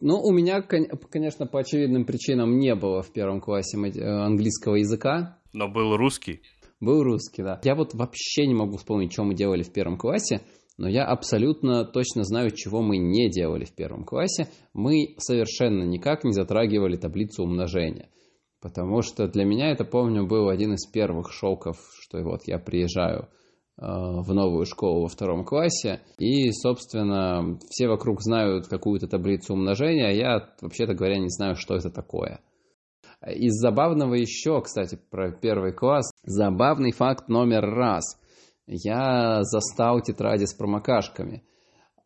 Ну, 0.00 0.20
у 0.20 0.32
меня, 0.32 0.60
конечно, 0.60 1.46
по 1.46 1.60
очевидным 1.60 2.04
причинам 2.04 2.58
не 2.58 2.74
было 2.74 3.02
в 3.02 3.12
первом 3.12 3.40
классе 3.40 3.78
э, 3.78 4.02
английского 4.02 4.74
языка. 4.74 5.38
Но 5.52 5.68
был 5.68 5.96
русский. 5.96 6.42
Был 6.80 7.02
русский, 7.02 7.42
да. 7.42 7.60
Я 7.64 7.74
вот 7.74 7.94
вообще 7.94 8.46
не 8.46 8.54
могу 8.54 8.76
вспомнить, 8.76 9.12
что 9.12 9.24
мы 9.24 9.34
делали 9.34 9.62
в 9.62 9.72
первом 9.72 9.96
классе, 9.96 10.40
но 10.76 10.88
я 10.88 11.04
абсолютно 11.06 11.84
точно 11.84 12.24
знаю, 12.24 12.50
чего 12.50 12.82
мы 12.82 12.98
не 12.98 13.30
делали 13.30 13.64
в 13.64 13.72
первом 13.72 14.04
классе. 14.04 14.48
Мы 14.72 15.14
совершенно 15.18 15.84
никак 15.84 16.24
не 16.24 16.32
затрагивали 16.32 16.96
таблицу 16.96 17.44
умножения. 17.44 18.10
Потому 18.64 19.02
что 19.02 19.28
для 19.28 19.44
меня 19.44 19.72
это, 19.72 19.84
помню, 19.84 20.26
был 20.26 20.48
один 20.48 20.72
из 20.72 20.86
первых 20.86 21.30
шоков, 21.30 21.76
что 22.00 22.22
вот 22.22 22.44
я 22.46 22.58
приезжаю 22.58 23.28
э, 23.76 23.82
в 23.82 24.32
новую 24.32 24.64
школу 24.64 25.02
во 25.02 25.08
втором 25.08 25.44
классе, 25.44 26.00
и, 26.16 26.50
собственно, 26.50 27.58
все 27.68 27.88
вокруг 27.88 28.22
знают 28.22 28.66
какую-то 28.66 29.06
таблицу 29.06 29.52
умножения, 29.52 30.08
а 30.08 30.12
я, 30.12 30.48
вообще-то 30.62 30.94
говоря, 30.94 31.18
не 31.18 31.28
знаю, 31.28 31.56
что 31.56 31.74
это 31.74 31.90
такое. 31.90 32.40
Из 33.26 33.52
забавного 33.52 34.14
еще, 34.14 34.62
кстати, 34.62 34.98
про 35.10 35.30
первый 35.30 35.74
класс, 35.74 36.10
забавный 36.22 36.92
факт 36.92 37.28
номер 37.28 37.66
раз. 37.66 38.18
Я 38.66 39.42
застал 39.42 40.00
тетради 40.00 40.46
с 40.46 40.54
промокашками. 40.54 41.44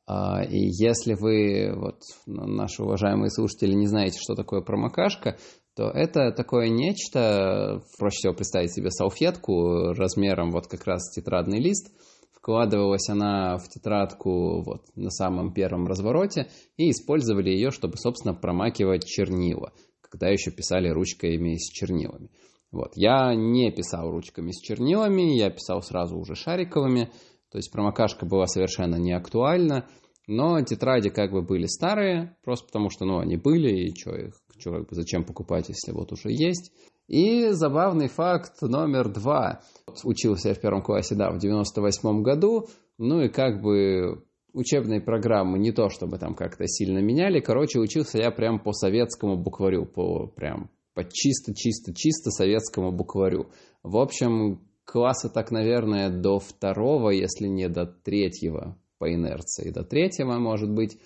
А, 0.08 0.42
и 0.42 0.58
если 0.58 1.14
вы, 1.14 1.72
вот, 1.76 2.00
наши 2.26 2.82
уважаемые 2.82 3.30
слушатели, 3.30 3.74
не 3.74 3.86
знаете, 3.86 4.18
что 4.18 4.34
такое 4.34 4.60
промокашка, 4.60 5.36
то 5.78 5.90
это 5.90 6.32
такое 6.32 6.70
нечто, 6.70 7.84
проще 7.98 8.16
всего 8.16 8.34
представить 8.34 8.74
себе 8.74 8.90
салфетку 8.90 9.92
размером 9.92 10.50
вот 10.50 10.66
как 10.66 10.84
раз 10.88 11.08
тетрадный 11.14 11.60
лист, 11.60 11.92
вкладывалась 12.32 13.08
она 13.08 13.58
в 13.58 13.68
тетрадку 13.68 14.64
вот 14.64 14.86
на 14.96 15.10
самом 15.10 15.54
первом 15.54 15.86
развороте 15.86 16.48
и 16.76 16.90
использовали 16.90 17.50
ее, 17.50 17.70
чтобы, 17.70 17.96
собственно, 17.96 18.34
промакивать 18.34 19.06
чернила, 19.06 19.72
когда 20.02 20.26
еще 20.26 20.50
писали 20.50 20.88
ручками 20.88 21.54
с 21.54 21.70
чернилами. 21.70 22.28
Вот. 22.72 22.96
Я 22.96 23.36
не 23.36 23.70
писал 23.70 24.10
ручками 24.10 24.50
с 24.50 24.60
чернилами, 24.60 25.38
я 25.38 25.48
писал 25.48 25.80
сразу 25.82 26.18
уже 26.18 26.34
шариковыми, 26.34 27.12
то 27.52 27.58
есть 27.58 27.70
промокашка 27.70 28.26
была 28.26 28.48
совершенно 28.48 28.96
не 28.96 29.12
актуальна, 29.12 29.86
но 30.26 30.60
тетради 30.60 31.10
как 31.10 31.30
бы 31.30 31.42
были 31.42 31.66
старые, 31.66 32.36
просто 32.42 32.66
потому 32.66 32.90
что, 32.90 33.04
ну, 33.04 33.20
они 33.20 33.36
были, 33.36 33.86
и 33.86 33.94
что 33.96 34.16
их 34.16 34.34
что, 34.58 34.72
как 34.72 34.88
бы, 34.88 34.94
зачем 34.94 35.24
покупать, 35.24 35.68
если 35.68 35.92
вот 35.92 36.12
уже 36.12 36.30
есть. 36.30 36.72
И 37.06 37.48
забавный 37.50 38.08
факт 38.08 38.60
номер 38.60 39.08
два. 39.08 39.62
Учился 40.04 40.50
я 40.50 40.54
в 40.54 40.60
первом 40.60 40.82
классе, 40.82 41.14
да, 41.14 41.30
в 41.30 41.38
98 41.38 42.22
году. 42.22 42.66
Ну 42.98 43.22
и 43.22 43.28
как 43.28 43.62
бы 43.62 44.22
учебные 44.52 45.00
программы 45.00 45.58
не 45.58 45.72
то, 45.72 45.88
чтобы 45.88 46.18
там 46.18 46.34
как-то 46.34 46.66
сильно 46.66 46.98
меняли. 46.98 47.40
Короче, 47.40 47.78
учился 47.78 48.18
я 48.18 48.30
прям 48.30 48.58
по 48.58 48.72
советскому 48.72 49.36
букварю, 49.36 49.86
по 49.86 50.26
прям 50.26 50.70
по 50.94 51.04
чисто-чисто-чисто 51.04 52.30
советскому 52.30 52.90
букварю. 52.90 53.50
В 53.84 53.98
общем, 53.98 54.60
класса 54.84 55.28
так, 55.28 55.50
наверное, 55.52 56.10
до 56.10 56.40
второго, 56.40 57.10
если 57.10 57.46
не 57.46 57.68
до 57.68 57.86
третьего 57.86 58.76
по 58.98 59.12
инерции. 59.12 59.70
До 59.70 59.84
третьего, 59.84 60.38
может 60.38 60.70
быть, 60.70 60.98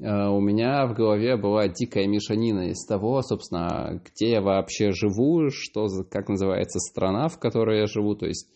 у 0.00 0.40
меня 0.40 0.86
в 0.86 0.94
голове 0.94 1.36
была 1.36 1.66
дикая 1.66 2.06
мешанина 2.06 2.70
из 2.70 2.84
того, 2.86 3.20
собственно, 3.22 4.00
где 4.04 4.30
я 4.30 4.40
вообще 4.40 4.92
живу, 4.92 5.50
что, 5.50 5.88
как 6.08 6.28
называется 6.28 6.78
страна, 6.78 7.28
в 7.28 7.38
которой 7.40 7.80
я 7.80 7.86
живу, 7.86 8.14
то 8.14 8.26
есть 8.26 8.48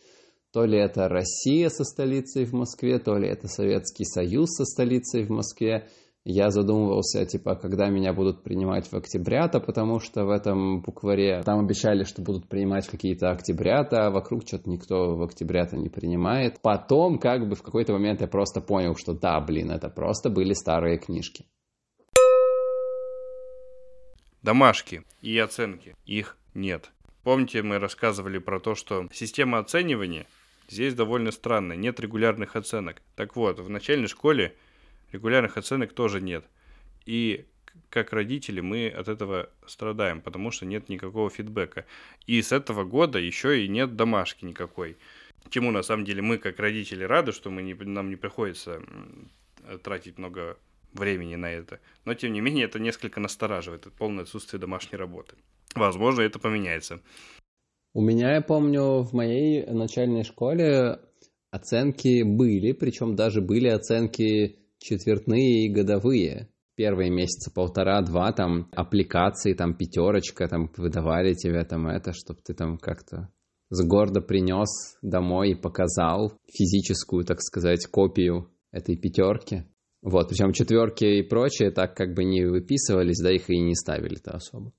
то 0.53 0.65
ли 0.65 0.79
это 0.79 1.09
Россия 1.09 1.69
со 1.69 1.83
столицей 1.83 2.45
в 2.45 2.53
Москве, 2.53 2.99
то 2.99 3.17
ли 3.17 3.27
это 3.27 3.49
Советский 3.49 4.05
Союз 4.05 4.51
со 4.51 4.65
столицей 4.65 5.25
в 5.25 5.31
Москве, 5.31 5.89
я 6.25 6.51
задумывался, 6.51 7.27
типа, 7.27 7.57
когда 7.57 7.89
меня 7.89 8.13
будут 8.13 8.45
принимать 8.45 8.87
в 8.87 8.95
октябрята, 8.95 9.59
потому 9.59 9.99
что 9.99 10.25
в 10.25 10.31
этом 10.31 10.81
букваре 10.81 11.43
там 11.43 11.59
обещали, 11.59 12.05
что 12.05 12.23
будут 12.23 12.49
принимать 12.49 12.87
какие-то 12.87 13.31
октябрята, 13.31 14.07
а 14.07 14.11
вокруг 14.11 14.47
что-то 14.47 14.71
никто 14.71 15.17
в 15.17 15.23
октябрята 15.23 15.77
не 15.77 15.89
принимает. 15.89 16.61
Потом, 16.61 17.19
как 17.19 17.49
бы, 17.49 17.57
в 17.57 17.63
какой-то 17.63 17.93
момент 17.93 18.21
я 18.21 18.29
просто 18.29 18.61
понял, 18.61 18.95
что 18.97 19.15
да, 19.15 19.41
блин, 19.41 19.73
это 19.73 19.89
просто 19.89 20.31
были 20.31 20.53
старые 20.53 20.99
книжки. 20.99 21.45
Домашки 24.43 25.03
и 25.21 25.37
оценки. 25.39 25.97
Их 26.05 26.37
нет. 26.55 26.91
Помните, 27.25 27.63
мы 27.63 27.79
рассказывали 27.79 28.39
про 28.39 28.61
то, 28.61 28.75
что 28.75 29.09
система 29.13 29.59
оценивания 29.59 30.27
здесь 30.69 30.95
довольно 30.95 31.33
странная, 31.33 31.77
нет 31.77 31.99
регулярных 32.01 32.57
оценок. 32.57 33.03
Так 33.17 33.37
вот, 33.37 33.59
в 33.61 33.69
начальной 33.69 34.09
школе 34.09 34.55
регулярных 35.13 35.57
оценок 35.57 35.93
тоже 35.93 36.21
нет. 36.21 36.45
И 37.07 37.47
как 37.89 38.13
родители 38.13 38.61
мы 38.61 38.89
от 38.89 39.09
этого 39.09 39.51
страдаем, 39.67 40.21
потому 40.21 40.51
что 40.51 40.67
нет 40.67 40.89
никакого 40.89 41.31
фидбэка. 41.31 41.87
И 42.27 42.41
с 42.41 42.53
этого 42.53 42.85
года 42.85 43.19
еще 43.19 43.65
и 43.65 43.69
нет 43.69 43.97
домашки 43.97 44.45
никакой. 44.45 44.97
Чему 45.51 45.71
на 45.71 45.83
самом 45.83 46.05
деле 46.05 46.23
мы 46.23 46.39
как 46.39 46.59
родители 46.59 47.05
рады, 47.05 47.33
что 47.33 47.51
мы 47.51 47.63
не, 47.63 47.75
нам 47.75 48.11
не 48.11 48.17
приходится 48.17 48.83
тратить 49.83 50.19
много 50.19 50.57
времени 50.93 51.37
на 51.37 51.51
это. 51.51 51.81
Но 52.05 52.15
тем 52.15 52.33
не 52.33 52.41
менее 52.41 52.67
это 52.67 52.79
несколько 52.79 53.21
настораживает, 53.21 53.87
это 53.87 53.95
полное 53.97 54.25
отсутствие 54.25 54.61
домашней 54.61 54.99
работы. 54.99 55.37
Возможно, 55.75 56.23
это 56.23 56.39
поменяется. 56.39 57.01
У 57.95 58.01
меня, 58.01 58.35
я 58.35 58.41
помню, 58.41 59.03
в 59.03 59.13
моей 59.13 59.67
начальной 59.67 60.25
школе 60.25 61.01
оценки 61.51 62.23
были, 62.23 62.73
причем 62.73 63.17
даже 63.17 63.41
были 63.41 63.69
оценки 63.69 64.62
четвертные 64.83 65.67
и 65.67 65.73
годовые. 65.73 66.49
Первые 66.75 67.11
месяца 67.11 67.51
полтора-два 67.55 68.33
там 68.33 68.69
аппликации, 68.73 69.53
там 69.53 69.75
пятерочка, 69.75 70.49
там 70.49 70.71
выдавали 70.77 71.35
тебе 71.35 71.65
там 71.65 71.87
это, 71.87 72.13
чтобы 72.13 72.41
ты 72.45 72.55
там 72.55 72.79
как-то 72.79 73.31
с 73.69 73.87
гордо 73.87 74.21
принес 74.21 74.97
домой 75.03 75.53
и 75.53 75.55
показал 75.55 76.33
физическую, 76.47 77.25
так 77.25 77.41
сказать, 77.41 77.87
копию 77.87 78.51
этой 78.71 78.97
пятерки. 78.97 79.65
Вот, 80.03 80.29
причем 80.29 80.53
четверки 80.53 81.05
и 81.05 81.23
прочее 81.23 81.71
так 81.71 81.97
как 81.97 82.15
бы 82.15 82.25
не 82.25 82.45
выписывались, 82.45 83.23
да 83.23 83.33
их 83.33 83.49
и 83.49 83.59
не 83.59 83.75
ставили-то 83.75 84.33
особо. 84.33 84.73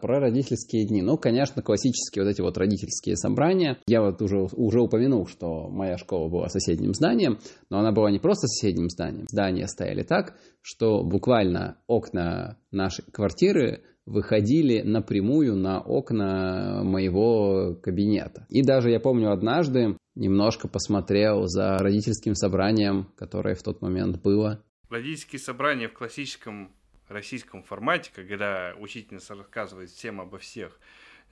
Про 0.00 0.20
родительские 0.20 0.86
дни. 0.86 1.02
Ну, 1.02 1.16
конечно, 1.18 1.62
классические 1.62 2.24
вот 2.24 2.30
эти 2.30 2.40
вот 2.40 2.56
родительские 2.56 3.16
собрания. 3.16 3.78
Я 3.86 4.02
вот 4.02 4.22
уже, 4.22 4.48
уже 4.52 4.80
упомянул, 4.80 5.26
что 5.26 5.68
моя 5.68 5.98
школа 5.98 6.28
была 6.28 6.48
соседним 6.48 6.94
зданием, 6.94 7.38
но 7.70 7.78
она 7.80 7.92
была 7.92 8.10
не 8.10 8.18
просто 8.18 8.46
соседним 8.46 8.88
зданием. 8.88 9.26
Здания 9.30 9.66
стояли 9.66 10.02
так, 10.02 10.36
что 10.62 11.02
буквально 11.02 11.78
окна 11.86 12.58
нашей 12.70 13.04
квартиры 13.10 13.82
выходили 14.08 14.82
напрямую 14.82 15.56
на 15.56 15.80
окна 15.80 16.82
моего 16.82 17.74
кабинета. 17.82 18.46
И 18.48 18.62
даже 18.62 18.90
я 18.90 19.00
помню 19.00 19.32
однажды 19.32 19.96
немножко 20.14 20.66
посмотрел 20.68 21.46
за 21.46 21.78
родительским 21.78 22.34
собранием, 22.34 23.08
которое 23.16 23.54
в 23.54 23.62
тот 23.62 23.82
момент 23.82 24.20
было. 24.22 24.64
Родительские 24.88 25.38
собрания 25.38 25.88
в 25.88 25.92
классическом 25.92 26.72
российском 27.08 27.62
формате, 27.62 28.10
когда 28.14 28.74
учительница 28.78 29.34
рассказывает 29.34 29.90
всем 29.90 30.20
обо 30.20 30.38
всех, 30.38 30.78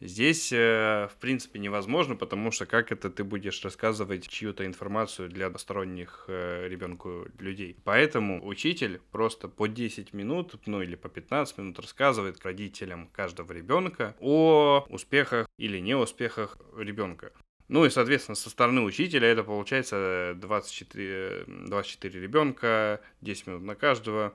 Здесь, 0.00 0.52
э, 0.52 1.08
в 1.10 1.16
принципе, 1.20 1.58
невозможно, 1.58 2.16
потому 2.16 2.50
что 2.50 2.66
как 2.66 2.92
это 2.92 3.08
ты 3.08 3.24
будешь 3.24 3.64
рассказывать 3.64 4.28
чью-то 4.28 4.66
информацию 4.66 5.30
для 5.30 5.48
посторонних 5.48 6.26
э, 6.28 6.68
ребенку 6.68 7.26
людей. 7.38 7.78
Поэтому 7.82 8.46
учитель 8.46 9.00
просто 9.10 9.48
по 9.48 9.66
10 9.66 10.12
минут, 10.12 10.54
ну 10.66 10.82
или 10.82 10.96
по 10.96 11.08
15 11.08 11.56
минут 11.56 11.78
рассказывает 11.78 12.44
родителям 12.44 13.08
каждого 13.08 13.50
ребенка 13.52 14.14
о 14.20 14.84
успехах 14.90 15.48
или 15.56 15.78
неуспехах 15.78 16.58
ребенка. 16.76 17.32
Ну 17.68 17.86
и, 17.86 17.90
соответственно, 17.90 18.36
со 18.36 18.50
стороны 18.50 18.82
учителя 18.82 19.28
это 19.28 19.44
получается 19.44 20.34
24, 20.36 21.44
24 21.46 22.20
ребенка, 22.20 23.00
10 23.22 23.46
минут 23.46 23.62
на 23.62 23.74
каждого. 23.74 24.34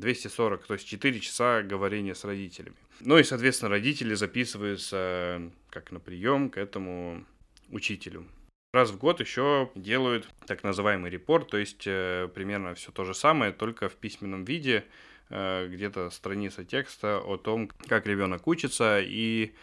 240, 0.00 0.66
то 0.66 0.74
есть 0.74 0.86
4 0.86 1.20
часа 1.20 1.62
говорения 1.62 2.14
с 2.14 2.24
родителями. 2.24 2.76
Ну 3.00 3.18
и, 3.18 3.22
соответственно, 3.22 3.70
родители 3.70 4.14
записываются 4.14 5.50
как 5.70 5.92
на 5.92 6.00
прием 6.00 6.50
к 6.50 6.56
этому 6.56 7.24
учителю. 7.70 8.26
Раз 8.72 8.90
в 8.90 8.98
год 8.98 9.20
еще 9.20 9.70
делают 9.74 10.28
так 10.46 10.62
называемый 10.62 11.10
репорт, 11.10 11.48
то 11.48 11.56
есть 11.56 11.84
э, 11.86 12.28
примерно 12.34 12.74
все 12.74 12.92
то 12.92 13.04
же 13.04 13.14
самое, 13.14 13.52
только 13.52 13.88
в 13.88 13.94
письменном 13.94 14.44
виде, 14.44 14.84
э, 15.30 15.68
где-то 15.68 16.10
страница 16.10 16.64
текста 16.64 17.18
о 17.18 17.38
том, 17.38 17.70
как 17.86 18.06
ребенок 18.06 18.46
учится 18.46 19.00
и 19.00 19.54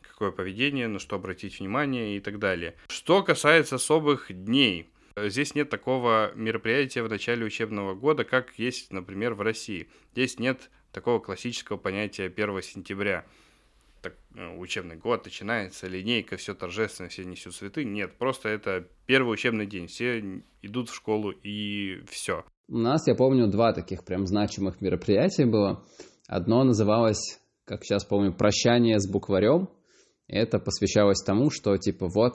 какое 0.00 0.30
поведение, 0.30 0.88
на 0.88 0.98
что 0.98 1.16
обратить 1.16 1.60
внимание 1.60 2.16
и 2.16 2.20
так 2.20 2.38
далее. 2.38 2.74
Что 2.88 3.22
касается 3.22 3.74
особых 3.74 4.32
дней, 4.32 4.88
Здесь 5.18 5.54
нет 5.54 5.70
такого 5.70 6.34
мероприятия 6.34 7.02
в 7.02 7.08
начале 7.08 7.46
учебного 7.46 7.94
года, 7.94 8.24
как 8.24 8.58
есть, 8.58 8.92
например, 8.92 9.32
в 9.32 9.40
России. 9.40 9.88
Здесь 10.12 10.38
нет 10.38 10.70
такого 10.92 11.20
классического 11.20 11.78
понятия 11.78 12.24
1 12.26 12.62
сентября. 12.62 13.24
Так, 14.02 14.14
ну, 14.34 14.60
учебный 14.60 14.96
год 14.96 15.24
начинается, 15.24 15.86
линейка, 15.86 16.36
все 16.36 16.54
торжественно, 16.54 17.08
все 17.08 17.24
несут 17.24 17.54
цветы. 17.54 17.84
Нет, 17.84 18.18
просто 18.18 18.50
это 18.50 18.86
первый 19.06 19.32
учебный 19.32 19.66
день. 19.66 19.86
Все 19.86 20.42
идут 20.60 20.90
в 20.90 20.94
школу 20.94 21.30
и 21.30 22.02
все. 22.10 22.44
У 22.68 22.76
нас, 22.76 23.06
я 23.06 23.14
помню, 23.14 23.46
два 23.46 23.72
таких 23.72 24.04
прям 24.04 24.26
значимых 24.26 24.82
мероприятия 24.82 25.46
было. 25.46 25.86
Одно 26.28 26.62
называлось, 26.62 27.40
как 27.64 27.84
сейчас 27.84 28.04
помню, 28.04 28.34
«Прощание 28.34 28.98
с 28.98 29.10
букварем». 29.10 29.70
Это 30.28 30.58
посвящалось 30.58 31.22
тому, 31.22 31.50
что 31.50 31.74
типа 31.78 32.06
вот, 32.08 32.34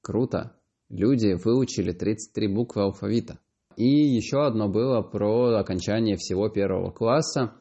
круто, 0.00 0.59
люди 0.90 1.32
выучили 1.32 1.92
33 1.92 2.48
буквы 2.48 2.82
алфавита. 2.82 3.38
И 3.76 3.86
еще 3.86 4.44
одно 4.44 4.68
было 4.68 5.00
про 5.00 5.58
окончание 5.58 6.16
всего 6.16 6.48
первого 6.50 6.90
класса. 6.90 7.54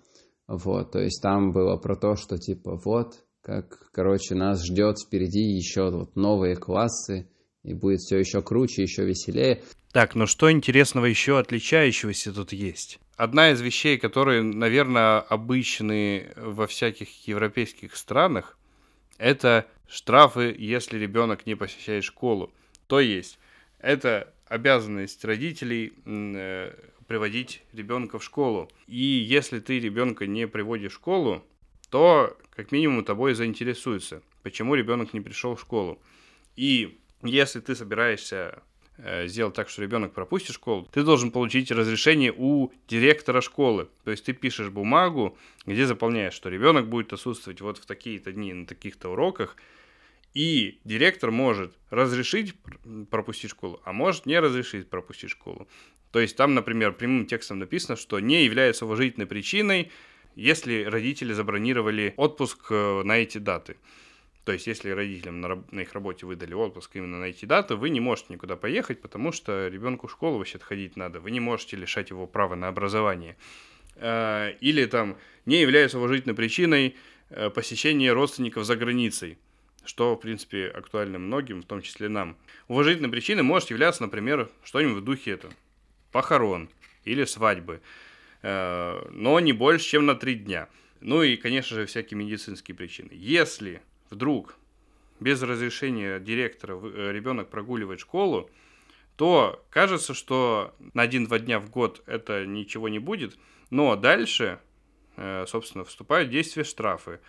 Вот, 0.48 0.92
то 0.92 1.00
есть 1.00 1.22
там 1.22 1.52
было 1.52 1.78
про 1.78 1.96
то, 1.96 2.16
что 2.16 2.38
типа 2.38 2.76
вот, 2.84 3.24
как, 3.42 3.90
короче, 3.92 4.36
нас 4.36 4.66
ждет 4.66 4.98
впереди 5.00 5.42
еще 5.42 5.92
вот 5.92 6.16
новые 6.16 6.56
классы, 6.56 7.30
и 7.64 7.74
будет 7.74 8.00
все 8.00 8.18
еще 8.18 8.42
круче, 8.42 8.82
еще 8.82 9.06
веселее. 9.06 9.62
Так, 9.92 10.16
но 10.16 10.26
что 10.26 10.52
интересного 10.52 11.06
еще 11.06 11.38
отличающегося 11.38 12.34
тут 12.34 12.52
есть? 12.52 13.00
Одна 13.16 13.52
из 13.52 13.62
вещей, 13.62 13.98
которые, 13.98 14.44
наверное, 14.44 15.20
обычны 15.20 16.32
во 16.36 16.68
всяких 16.68 17.28
европейских 17.28 17.96
странах, 17.96 18.58
это 19.18 19.66
штрафы, 19.88 20.56
если 20.58 20.98
ребенок 20.98 21.46
не 21.46 21.56
посещает 21.56 22.04
школу. 22.04 22.52
То 22.90 23.00
есть 23.00 23.38
это 23.78 24.34
обязанность 24.48 25.24
родителей 25.24 25.94
э, 26.06 26.74
приводить 27.08 27.62
ребенка 27.72 28.18
в 28.18 28.24
школу. 28.24 28.68
И 28.88 28.98
если 28.98 29.60
ты 29.60 29.80
ребенка 29.80 30.26
не 30.26 30.48
приводишь 30.48 30.94
в 30.94 30.96
школу, 30.96 31.46
то 31.92 32.36
как 32.50 32.72
минимум 32.72 33.06
тобой 33.06 33.36
заинтересуются, 33.36 34.24
почему 34.42 34.74
ребенок 34.74 35.14
не 35.14 35.22
пришел 35.22 35.56
в 35.56 35.62
школу. 35.62 36.02
И 36.56 36.98
если 37.22 37.60
ты 37.60 37.76
собираешься 37.76 38.64
э, 38.98 39.28
сделать 39.28 39.54
так, 39.54 39.70
что 39.70 39.84
ребенок 39.84 40.14
пропустит 40.14 40.56
школу, 40.56 40.90
ты 40.92 41.04
должен 41.04 41.30
получить 41.30 41.70
разрешение 41.70 42.34
у 42.36 42.72
директора 42.88 43.42
школы. 43.42 43.88
То 44.04 44.10
есть 44.10 44.26
ты 44.26 44.34
пишешь 44.34 44.70
бумагу, 44.70 45.38
где 45.68 45.86
заполняешь, 45.86 46.34
что 46.34 46.50
ребенок 46.50 46.90
будет 46.90 47.14
отсутствовать 47.14 47.62
вот 47.62 47.78
в 47.78 47.86
такие-то 47.86 48.32
дни 48.32 48.52
на 48.52 48.66
таких-то 48.66 49.10
уроках, 49.10 49.58
и 50.34 50.80
директор 50.84 51.32
может 51.32 51.74
разрешить 51.90 52.56
пропустить 53.10 53.52
школу, 53.52 53.82
а 53.86 53.94
может 53.94 54.26
не 54.26 54.40
разрешить 54.40 54.90
пропустить 54.90 55.32
школу. 55.32 55.68
То 56.12 56.20
есть 56.20 56.36
там, 56.36 56.56
например, 56.56 56.94
прямым 56.94 57.26
текстом 57.26 57.60
написано, 57.60 57.96
что 57.96 58.20
не 58.20 58.44
является 58.44 58.86
уважительной 58.86 59.28
причиной, 59.28 59.92
если 60.36 60.84
родители 60.84 61.34
забронировали 61.34 62.14
отпуск 62.18 62.68
э, 62.72 63.04
на 63.04 63.18
эти 63.18 63.38
даты. 63.38 63.78
То 64.46 64.54
есть, 64.54 64.66
если 64.66 64.90
родителям 64.90 65.42
на, 65.42 65.64
на 65.70 65.82
их 65.82 65.94
работе 65.94 66.26
выдали 66.26 66.54
отпуск 66.54 66.96
именно 66.96 67.20
на 67.20 67.26
эти 67.26 67.46
даты, 67.46 67.76
вы 67.76 67.90
не 67.90 68.00
можете 68.00 68.34
никуда 68.34 68.56
поехать, 68.56 69.02
потому 69.02 69.32
что 69.32 69.68
ребенку 69.68 70.08
в 70.08 70.12
школу 70.12 70.38
вообще 70.38 70.58
ходить 70.60 70.96
надо. 70.96 71.20
Вы 71.20 71.32
не 71.32 71.40
можете 71.40 71.78
лишать 71.78 72.10
его 72.10 72.26
права 72.26 72.56
на 72.56 72.68
образование. 72.68 73.38
Э, 73.96 74.54
или 74.62 74.86
там 74.86 75.18
не 75.46 75.62
является 75.62 75.98
уважительной 75.98 76.36
причиной 76.36 76.96
э, 77.30 77.50
посещения 77.50 78.14
родственников 78.14 78.66
за 78.66 78.76
границей 78.76 79.38
что, 79.86 80.16
в 80.16 80.20
принципе, 80.20 80.68
актуально 80.68 81.20
многим, 81.20 81.62
в 81.62 81.66
том 81.66 81.82
числе 81.82 82.10
нам. 82.10 82.38
Уважительной 82.68 83.10
причиной 83.10 83.44
может 83.44 83.70
являться, 83.70 84.04
например, 84.04 84.50
что-нибудь 84.64 85.02
в 85.02 85.04
духе 85.04 85.32
это 85.32 85.50
похорон 86.12 86.70
или 87.04 87.26
свадьбы, 87.26 87.82
э, 88.42 89.10
но 89.12 89.40
не 89.40 89.54
больше, 89.54 89.86
чем 89.86 90.06
на 90.06 90.16
три 90.16 90.36
дня. 90.36 90.70
Ну 91.02 91.24
и, 91.24 91.38
конечно 91.38 91.76
же, 91.78 91.86
всякие 91.86 92.18
медицинские 92.18 92.76
причины. 92.76 93.10
Если 93.12 93.82
вдруг 94.10 94.56
без 95.20 95.42
разрешения 95.42 96.20
директора 96.20 96.80
э, 96.82 97.12
ребенок 97.12 97.50
прогуливает 97.50 98.00
школу, 98.00 98.50
то 99.16 99.66
кажется, 99.70 100.14
что 100.14 100.74
на 100.94 101.02
один-два 101.02 101.40
дня 101.40 101.60
в 101.60 101.70
год 101.70 102.02
это 102.06 102.46
ничего 102.46 102.88
не 102.88 103.00
будет, 103.00 103.38
но 103.70 103.96
дальше, 103.96 104.60
э, 105.18 105.46
собственно, 105.48 105.84
вступают 105.84 106.30
в 106.30 106.32
действие 106.32 106.64
штрафы. 106.64 107.20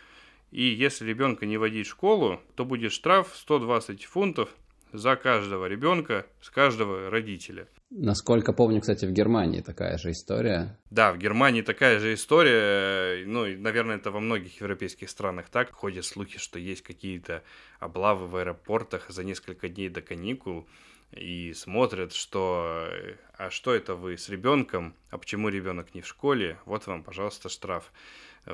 И 0.51 0.63
если 0.63 1.07
ребенка 1.07 1.47
не 1.47 1.59
водить 1.59 1.87
в 1.87 1.91
школу, 1.91 2.41
то 2.57 2.65
будет 2.65 2.93
штраф 2.93 3.33
120 3.35 4.05
фунтов 4.05 4.51
за 4.93 5.17
каждого 5.17 5.67
ребенка 5.67 6.27
с 6.41 6.51
каждого 6.51 7.11
родителя. 7.11 7.69
Насколько 7.91 8.53
помню, 8.53 8.81
кстати, 8.81 9.05
в 9.05 9.13
Германии 9.13 9.61
такая 9.61 9.99
же 9.99 10.13
история. 10.13 10.79
Да, 10.91 11.13
в 11.13 11.19
Германии 11.19 11.63
такая 11.63 11.99
же 11.99 12.15
история. 12.15 13.25
Ну, 13.27 13.47
наверное, 13.59 13.97
это 13.97 14.11
во 14.11 14.21
многих 14.21 14.61
европейских 14.61 15.11
странах 15.11 15.49
так. 15.49 15.73
Ходят 15.73 16.05
слухи, 16.05 16.39
что 16.39 16.59
есть 16.59 16.83
какие-то 16.83 17.43
облавы 17.79 18.27
в 18.27 18.37
аэропортах 18.37 19.11
за 19.11 19.25
несколько 19.25 19.69
дней 19.69 19.89
до 19.89 20.03
каникул 20.03 20.67
и 21.13 21.53
смотрят, 21.55 22.13
что 22.13 22.89
а 23.37 23.51
что 23.51 23.75
это 23.75 23.95
вы 23.95 24.17
с 24.17 24.29
ребенком, 24.29 24.95
а 25.11 25.19
почему 25.19 25.49
ребенок 25.49 25.95
не 25.95 26.03
в 26.03 26.07
школе, 26.07 26.59
вот 26.67 26.87
вам, 26.87 27.03
пожалуйста, 27.03 27.49
штраф 27.49 27.93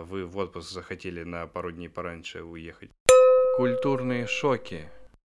вы 0.02 0.26
в 0.26 0.36
отпуск 0.38 0.70
захотели 0.70 1.22
на 1.22 1.46
пару 1.46 1.72
дней 1.72 1.88
пораньше 1.88 2.42
уехать. 2.42 2.90
Культурные 3.56 4.26
шоки. 4.26 4.88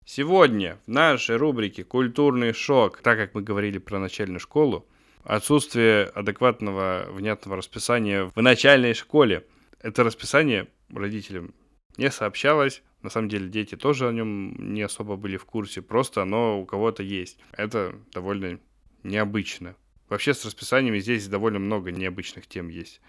Сегодня 0.05 0.79
в 0.87 0.89
нашей 0.89 1.37
рубрике 1.37 1.85
«Культурный 1.85 2.53
шок», 2.53 3.01
так 3.01 3.17
как 3.17 3.35
мы 3.35 3.43
говорили 3.43 3.79
про 3.79 3.99
начальную 3.99 4.41
школу, 4.41 4.87
отсутствие 5.25 6.05
адекватного, 6.05 7.07
внятного 7.11 7.57
расписания 7.57 8.25
в 8.25 8.41
начальной 8.41 8.95
школе. 8.95 9.47
Это 9.81 10.05
расписание 10.05 10.69
родителям 10.93 11.55
не 11.97 12.11
сообщалось. 12.11 12.83
На 13.03 13.11
самом 13.11 13.29
деле 13.29 13.49
дети 13.49 13.77
тоже 13.77 14.09
о 14.09 14.13
нем 14.13 14.75
не 14.75 14.83
особо 14.83 15.17
были 15.17 15.37
в 15.37 15.45
курсе, 15.45 15.81
просто 15.81 16.23
оно 16.23 16.61
у 16.61 16.67
кого-то 16.67 17.03
есть. 17.03 17.39
Это 17.53 17.95
довольно 18.13 18.59
необычно. 19.03 19.77
Вообще 20.09 20.35
с 20.35 20.45
расписаниями 20.45 20.99
здесь 20.99 21.29
довольно 21.29 21.61
много 21.61 21.93
необычных 21.93 22.47
тем 22.47 22.69
есть. 22.69 23.01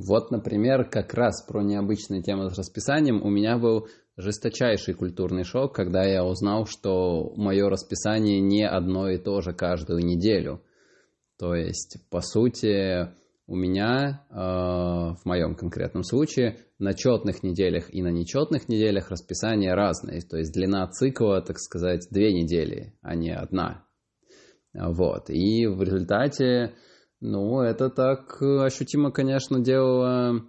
Вот, 0.00 0.30
например, 0.30 0.88
как 0.88 1.12
раз 1.12 1.42
про 1.42 1.60
необычные 1.60 2.22
темы 2.22 2.50
с 2.50 2.56
расписанием 2.56 3.20
у 3.20 3.30
меня 3.30 3.58
был 3.58 3.88
жесточайший 4.16 4.94
культурный 4.94 5.42
шок, 5.42 5.74
когда 5.74 6.04
я 6.04 6.24
узнал, 6.24 6.66
что 6.66 7.32
мое 7.34 7.68
расписание 7.68 8.40
не 8.40 8.64
одно 8.64 9.10
и 9.10 9.18
то 9.18 9.40
же 9.40 9.52
каждую 9.52 10.04
неделю. 10.04 10.62
То 11.36 11.52
есть, 11.52 11.98
по 12.10 12.20
сути, 12.20 13.08
у 13.48 13.56
меня 13.56 14.24
э, 14.30 14.34
в 14.36 15.24
моем 15.24 15.56
конкретном 15.56 16.04
случае 16.04 16.58
на 16.78 16.94
четных 16.94 17.42
неделях 17.42 17.92
и 17.92 18.00
на 18.00 18.12
нечетных 18.12 18.68
неделях 18.68 19.10
расписание 19.10 19.74
разное. 19.74 20.20
То 20.20 20.36
есть 20.36 20.52
длина 20.52 20.86
цикла, 20.86 21.42
так 21.42 21.58
сказать, 21.58 22.06
две 22.12 22.32
недели, 22.32 22.94
а 23.02 23.16
не 23.16 23.32
одна. 23.32 23.84
Вот. 24.72 25.28
И 25.28 25.66
в 25.66 25.82
результате, 25.82 26.74
ну, 27.20 27.60
это 27.60 27.90
так 27.90 28.40
ощутимо, 28.40 29.10
конечно, 29.10 29.60
делало 29.60 30.44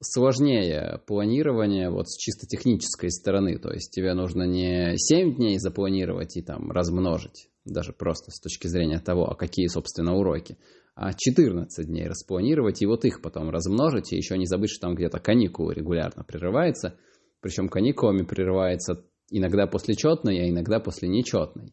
сложнее 0.00 1.00
планирование 1.06 1.90
вот 1.90 2.08
с 2.08 2.16
чисто 2.16 2.46
технической 2.46 3.10
стороны. 3.10 3.58
То 3.58 3.72
есть 3.72 3.90
тебе 3.90 4.14
нужно 4.14 4.44
не 4.44 4.96
7 4.96 5.36
дней 5.36 5.58
запланировать 5.58 6.36
и 6.36 6.42
там 6.42 6.70
размножить, 6.70 7.50
даже 7.64 7.92
просто 7.92 8.30
с 8.30 8.40
точки 8.40 8.68
зрения 8.68 9.00
того, 9.00 9.30
а 9.30 9.34
какие, 9.34 9.66
собственно, 9.66 10.14
уроки, 10.14 10.56
а 10.94 11.12
14 11.12 11.86
дней 11.86 12.06
распланировать 12.06 12.82
и 12.82 12.86
вот 12.86 13.04
их 13.04 13.22
потом 13.22 13.50
размножить, 13.50 14.12
и 14.12 14.16
еще 14.16 14.36
не 14.36 14.46
забыть, 14.46 14.70
что 14.70 14.86
там 14.86 14.94
где-то 14.94 15.18
каникулы 15.18 15.74
регулярно 15.74 16.24
прерывается, 16.24 16.96
причем 17.40 17.68
каникулами 17.68 18.24
прерывается 18.24 19.04
иногда 19.30 19.66
после 19.66 19.94
четной, 19.94 20.40
а 20.40 20.48
иногда 20.48 20.80
после 20.80 21.08
нечетной. 21.08 21.72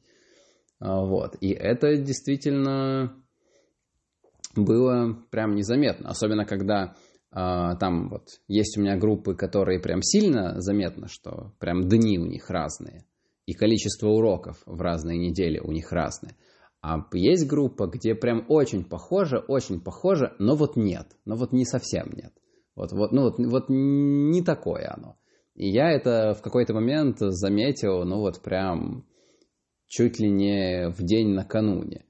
А, 0.80 1.06
вот. 1.06 1.36
И 1.42 1.52
это 1.52 1.96
действительно 1.98 3.16
было 4.56 5.18
прям 5.32 5.56
незаметно, 5.56 6.10
особенно 6.10 6.46
когда 6.46 6.96
а, 7.32 7.76
там 7.76 8.10
вот 8.10 8.40
есть 8.48 8.78
у 8.78 8.82
меня 8.82 8.98
группы, 8.98 9.36
которые 9.36 9.80
прям 9.80 10.02
сильно 10.02 10.62
заметно, 10.62 11.08
что 11.10 11.54
прям 11.60 11.88
дни 11.90 12.18
у 12.18 12.26
них 12.26 12.50
разные, 12.50 13.06
и 13.46 13.54
количество 13.54 14.08
уроков 14.08 14.62
в 14.66 14.82
разные 14.82 15.18
недели 15.18 15.60
у 15.60 15.72
них 15.72 15.92
разное. 15.92 16.36
А 16.82 17.08
есть 17.14 17.48
группа, 17.48 17.88
где 17.88 18.16
прям 18.16 18.46
очень 18.48 18.84
похоже, 18.84 19.40
очень 19.40 19.82
похоже, 19.82 20.36
но 20.40 20.56
вот 20.56 20.76
нет, 20.76 21.08
но 21.26 21.36
вот 21.36 21.52
не 21.52 21.66
совсем 21.66 22.12
нет. 22.14 22.32
Вот, 22.76 22.92
вот, 22.92 23.12
ну 23.12 23.24
вот, 23.24 23.40
вот 23.40 23.66
не 23.70 24.44
такое 24.44 24.94
оно. 24.96 25.18
И 25.56 25.70
я 25.70 25.92
это 25.92 26.36
в 26.38 26.42
какой-то 26.42 26.74
момент 26.74 27.18
заметил, 27.20 28.04
ну 28.04 28.20
вот 28.20 28.42
прям 28.42 29.06
чуть 29.88 30.20
ли 30.20 30.30
не 30.30 30.90
в 30.90 31.02
день 31.04 31.30
накануне. 31.34 32.06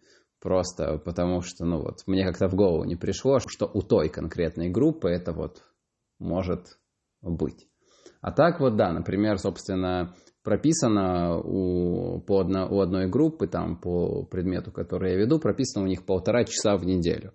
Просто 0.46 1.00
потому 1.00 1.42
что, 1.42 1.66
ну 1.66 1.82
вот, 1.82 2.04
мне 2.06 2.24
как-то 2.24 2.48
в 2.48 2.54
голову 2.54 2.84
не 2.84 2.96
пришло, 2.96 3.40
что 3.40 3.66
у 3.66 3.82
той 3.82 4.10
конкретной 4.10 4.70
группы 4.70 5.10
это 5.10 5.34
вот 5.34 5.64
может 6.20 6.78
быть. 7.24 7.68
А 8.22 8.32
так 8.32 8.60
вот, 8.60 8.76
да, 8.76 8.94
например, 8.94 9.40
собственно, 9.40 10.14
прописано 10.44 11.40
у, 11.40 12.22
по 12.22 12.42
одно, 12.42 12.68
у 12.70 12.80
одной 12.80 13.08
группы, 13.08 13.48
там, 13.48 13.76
по 13.76 14.22
предмету, 14.22 14.72
который 14.72 15.14
я 15.14 15.18
веду, 15.18 15.40
прописано 15.40 15.84
у 15.84 15.88
них 15.88 16.06
полтора 16.06 16.44
часа 16.44 16.78
в 16.78 16.86
неделю. 16.86 17.34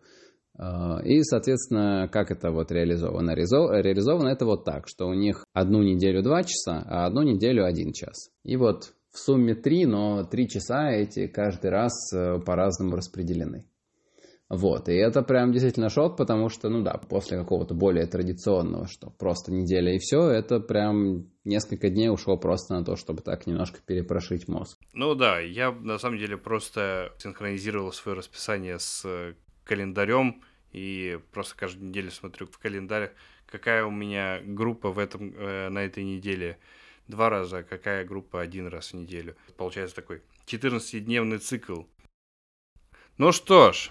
А, 0.56 1.00
и, 1.02 1.24
соответственно, 1.24 2.08
как 2.12 2.30
это 2.30 2.52
вот 2.52 2.70
реализовано? 2.70 3.32
Реализовано 3.32 4.28
это 4.28 4.46
вот 4.46 4.64
так, 4.64 4.86
что 4.86 5.08
у 5.08 5.14
них 5.14 5.44
одну 5.52 5.82
неделю 5.82 6.22
два 6.22 6.44
часа, 6.44 6.84
а 6.86 7.06
одну 7.06 7.22
неделю 7.22 7.64
один 7.64 7.92
час. 7.92 8.30
И 8.44 8.56
вот 8.56 8.92
в 9.12 9.18
сумме 9.18 9.54
три, 9.54 9.86
но 9.86 10.24
три 10.24 10.48
часа 10.48 10.90
эти 10.90 11.26
каждый 11.26 11.70
раз 11.70 12.12
э, 12.12 12.38
по-разному 12.44 12.96
распределены. 12.96 13.66
Вот, 14.50 14.88
и 14.88 14.94
это 14.94 15.22
прям 15.22 15.52
действительно 15.52 15.90
шок, 15.90 16.16
потому 16.16 16.48
что, 16.48 16.68
ну 16.68 16.82
да, 16.82 17.00
после 17.08 17.38
какого-то 17.38 17.72
более 17.72 18.06
традиционного, 18.06 18.88
что 18.88 19.10
просто 19.10 19.52
неделя 19.52 19.94
и 19.94 19.98
все, 19.98 20.28
это 20.28 20.58
прям 20.58 21.30
несколько 21.44 21.88
дней 21.88 22.08
ушло 22.08 22.36
просто 22.36 22.74
на 22.74 22.84
то, 22.84 22.96
чтобы 22.96 23.22
так 23.22 23.46
немножко 23.46 23.78
перепрошить 23.86 24.48
мозг. 24.48 24.76
Ну 24.92 25.14
да, 25.14 25.38
я 25.38 25.70
на 25.70 25.98
самом 25.98 26.18
деле 26.18 26.36
просто 26.36 27.12
синхронизировал 27.18 27.92
свое 27.92 28.18
расписание 28.18 28.80
с 28.80 29.04
э, 29.04 29.34
календарем 29.62 30.42
и 30.72 31.20
просто 31.30 31.56
каждую 31.56 31.88
неделю 31.90 32.10
смотрю 32.10 32.48
в 32.48 32.58
календарь, 32.58 33.12
какая 33.46 33.84
у 33.84 33.90
меня 33.92 34.40
группа 34.42 34.90
в 34.90 34.98
этом, 34.98 35.32
э, 35.32 35.68
на 35.68 35.78
этой 35.78 36.02
неделе 36.02 36.58
два 37.10 37.28
раза, 37.28 37.58
а 37.58 37.62
какая 37.62 38.04
группа 38.04 38.40
один 38.40 38.68
раз 38.68 38.92
в 38.92 38.94
неделю. 38.94 39.36
Получается 39.56 39.96
такой 39.96 40.22
14-дневный 40.46 41.38
цикл. 41.38 41.82
Ну 43.18 43.32
что 43.32 43.72
ж, 43.72 43.90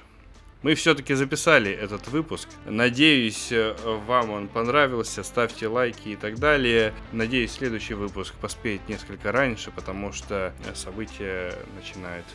мы 0.61 0.75
все-таки 0.75 1.13
записали 1.13 1.71
этот 1.71 2.07
выпуск. 2.07 2.49
Надеюсь, 2.65 3.51
э, 3.51 3.75
вам 4.07 4.31
он 4.31 4.47
понравился. 4.47 5.23
Ставьте 5.23 5.67
лайки 5.67 6.09
и 6.09 6.15
так 6.15 6.39
далее. 6.39 6.93
Надеюсь, 7.11 7.51
следующий 7.51 7.93
выпуск 7.93 8.33
поспеет 8.35 8.87
несколько 8.89 9.31
раньше, 9.31 9.71
потому 9.71 10.11
что 10.11 10.53
события 10.73 11.53
начинают 11.75 12.25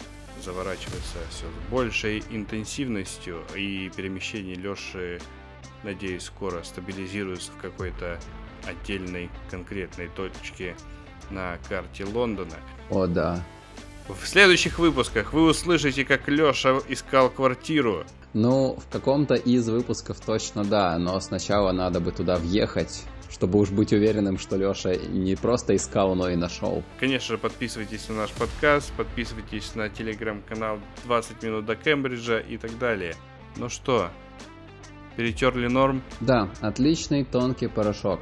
заворачиваться 0.42 1.18
все 1.30 1.46
с 1.46 1.70
большей 1.70 2.22
интенсивностью, 2.30 3.42
и 3.54 3.90
перемещение 3.94 4.54
Леши, 4.54 5.20
надеюсь, 5.82 6.24
скоро 6.24 6.62
стабилизируется 6.62 7.52
в 7.52 7.56
какой-то 7.56 8.18
отдельной 8.66 9.30
конкретной 9.50 10.08
точке 10.08 10.76
на 11.30 11.58
карте 11.68 12.04
Лондона. 12.04 12.56
О, 12.90 13.06
да. 13.06 13.42
В 14.08 14.26
следующих 14.26 14.78
выпусках 14.78 15.32
вы 15.32 15.44
услышите, 15.48 16.04
как 16.04 16.28
Лёша 16.28 16.78
искал 16.88 17.30
квартиру. 17.30 18.04
Ну, 18.34 18.76
в 18.76 18.92
каком-то 18.92 19.34
из 19.34 19.68
выпусков 19.68 20.20
точно 20.20 20.64
да, 20.64 20.98
но 20.98 21.18
сначала 21.20 21.72
надо 21.72 22.00
бы 22.00 22.12
туда 22.12 22.36
въехать, 22.36 23.04
чтобы 23.30 23.58
уж 23.58 23.70
быть 23.70 23.92
уверенным, 23.92 24.38
что 24.38 24.56
Лёша 24.56 24.96
не 24.96 25.36
просто 25.36 25.74
искал, 25.74 26.14
но 26.14 26.28
и 26.28 26.36
нашел. 26.36 26.82
Конечно 27.00 27.34
же, 27.34 27.38
подписывайтесь 27.38 28.08
на 28.08 28.16
наш 28.16 28.30
подкаст, 28.32 28.92
подписывайтесь 28.92 29.74
на 29.74 29.88
телеграм-канал 29.88 30.80
20 31.04 31.42
минут 31.42 31.64
до 31.64 31.74
Кембриджа 31.74 32.40
и 32.40 32.58
так 32.58 32.76
далее. 32.78 33.14
Ну 33.56 33.68
что, 33.68 34.10
перетерли 35.16 35.68
норм? 35.68 36.02
Да, 36.20 36.50
отличный 36.60 37.24
тонкий 37.24 37.68
порошок. 37.68 38.20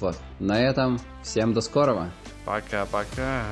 Вот. 0.00 0.16
На 0.40 0.60
этом 0.60 1.00
всем 1.22 1.52
до 1.52 1.60
скорого. 1.60 2.10
Пока-пока. 2.44 3.42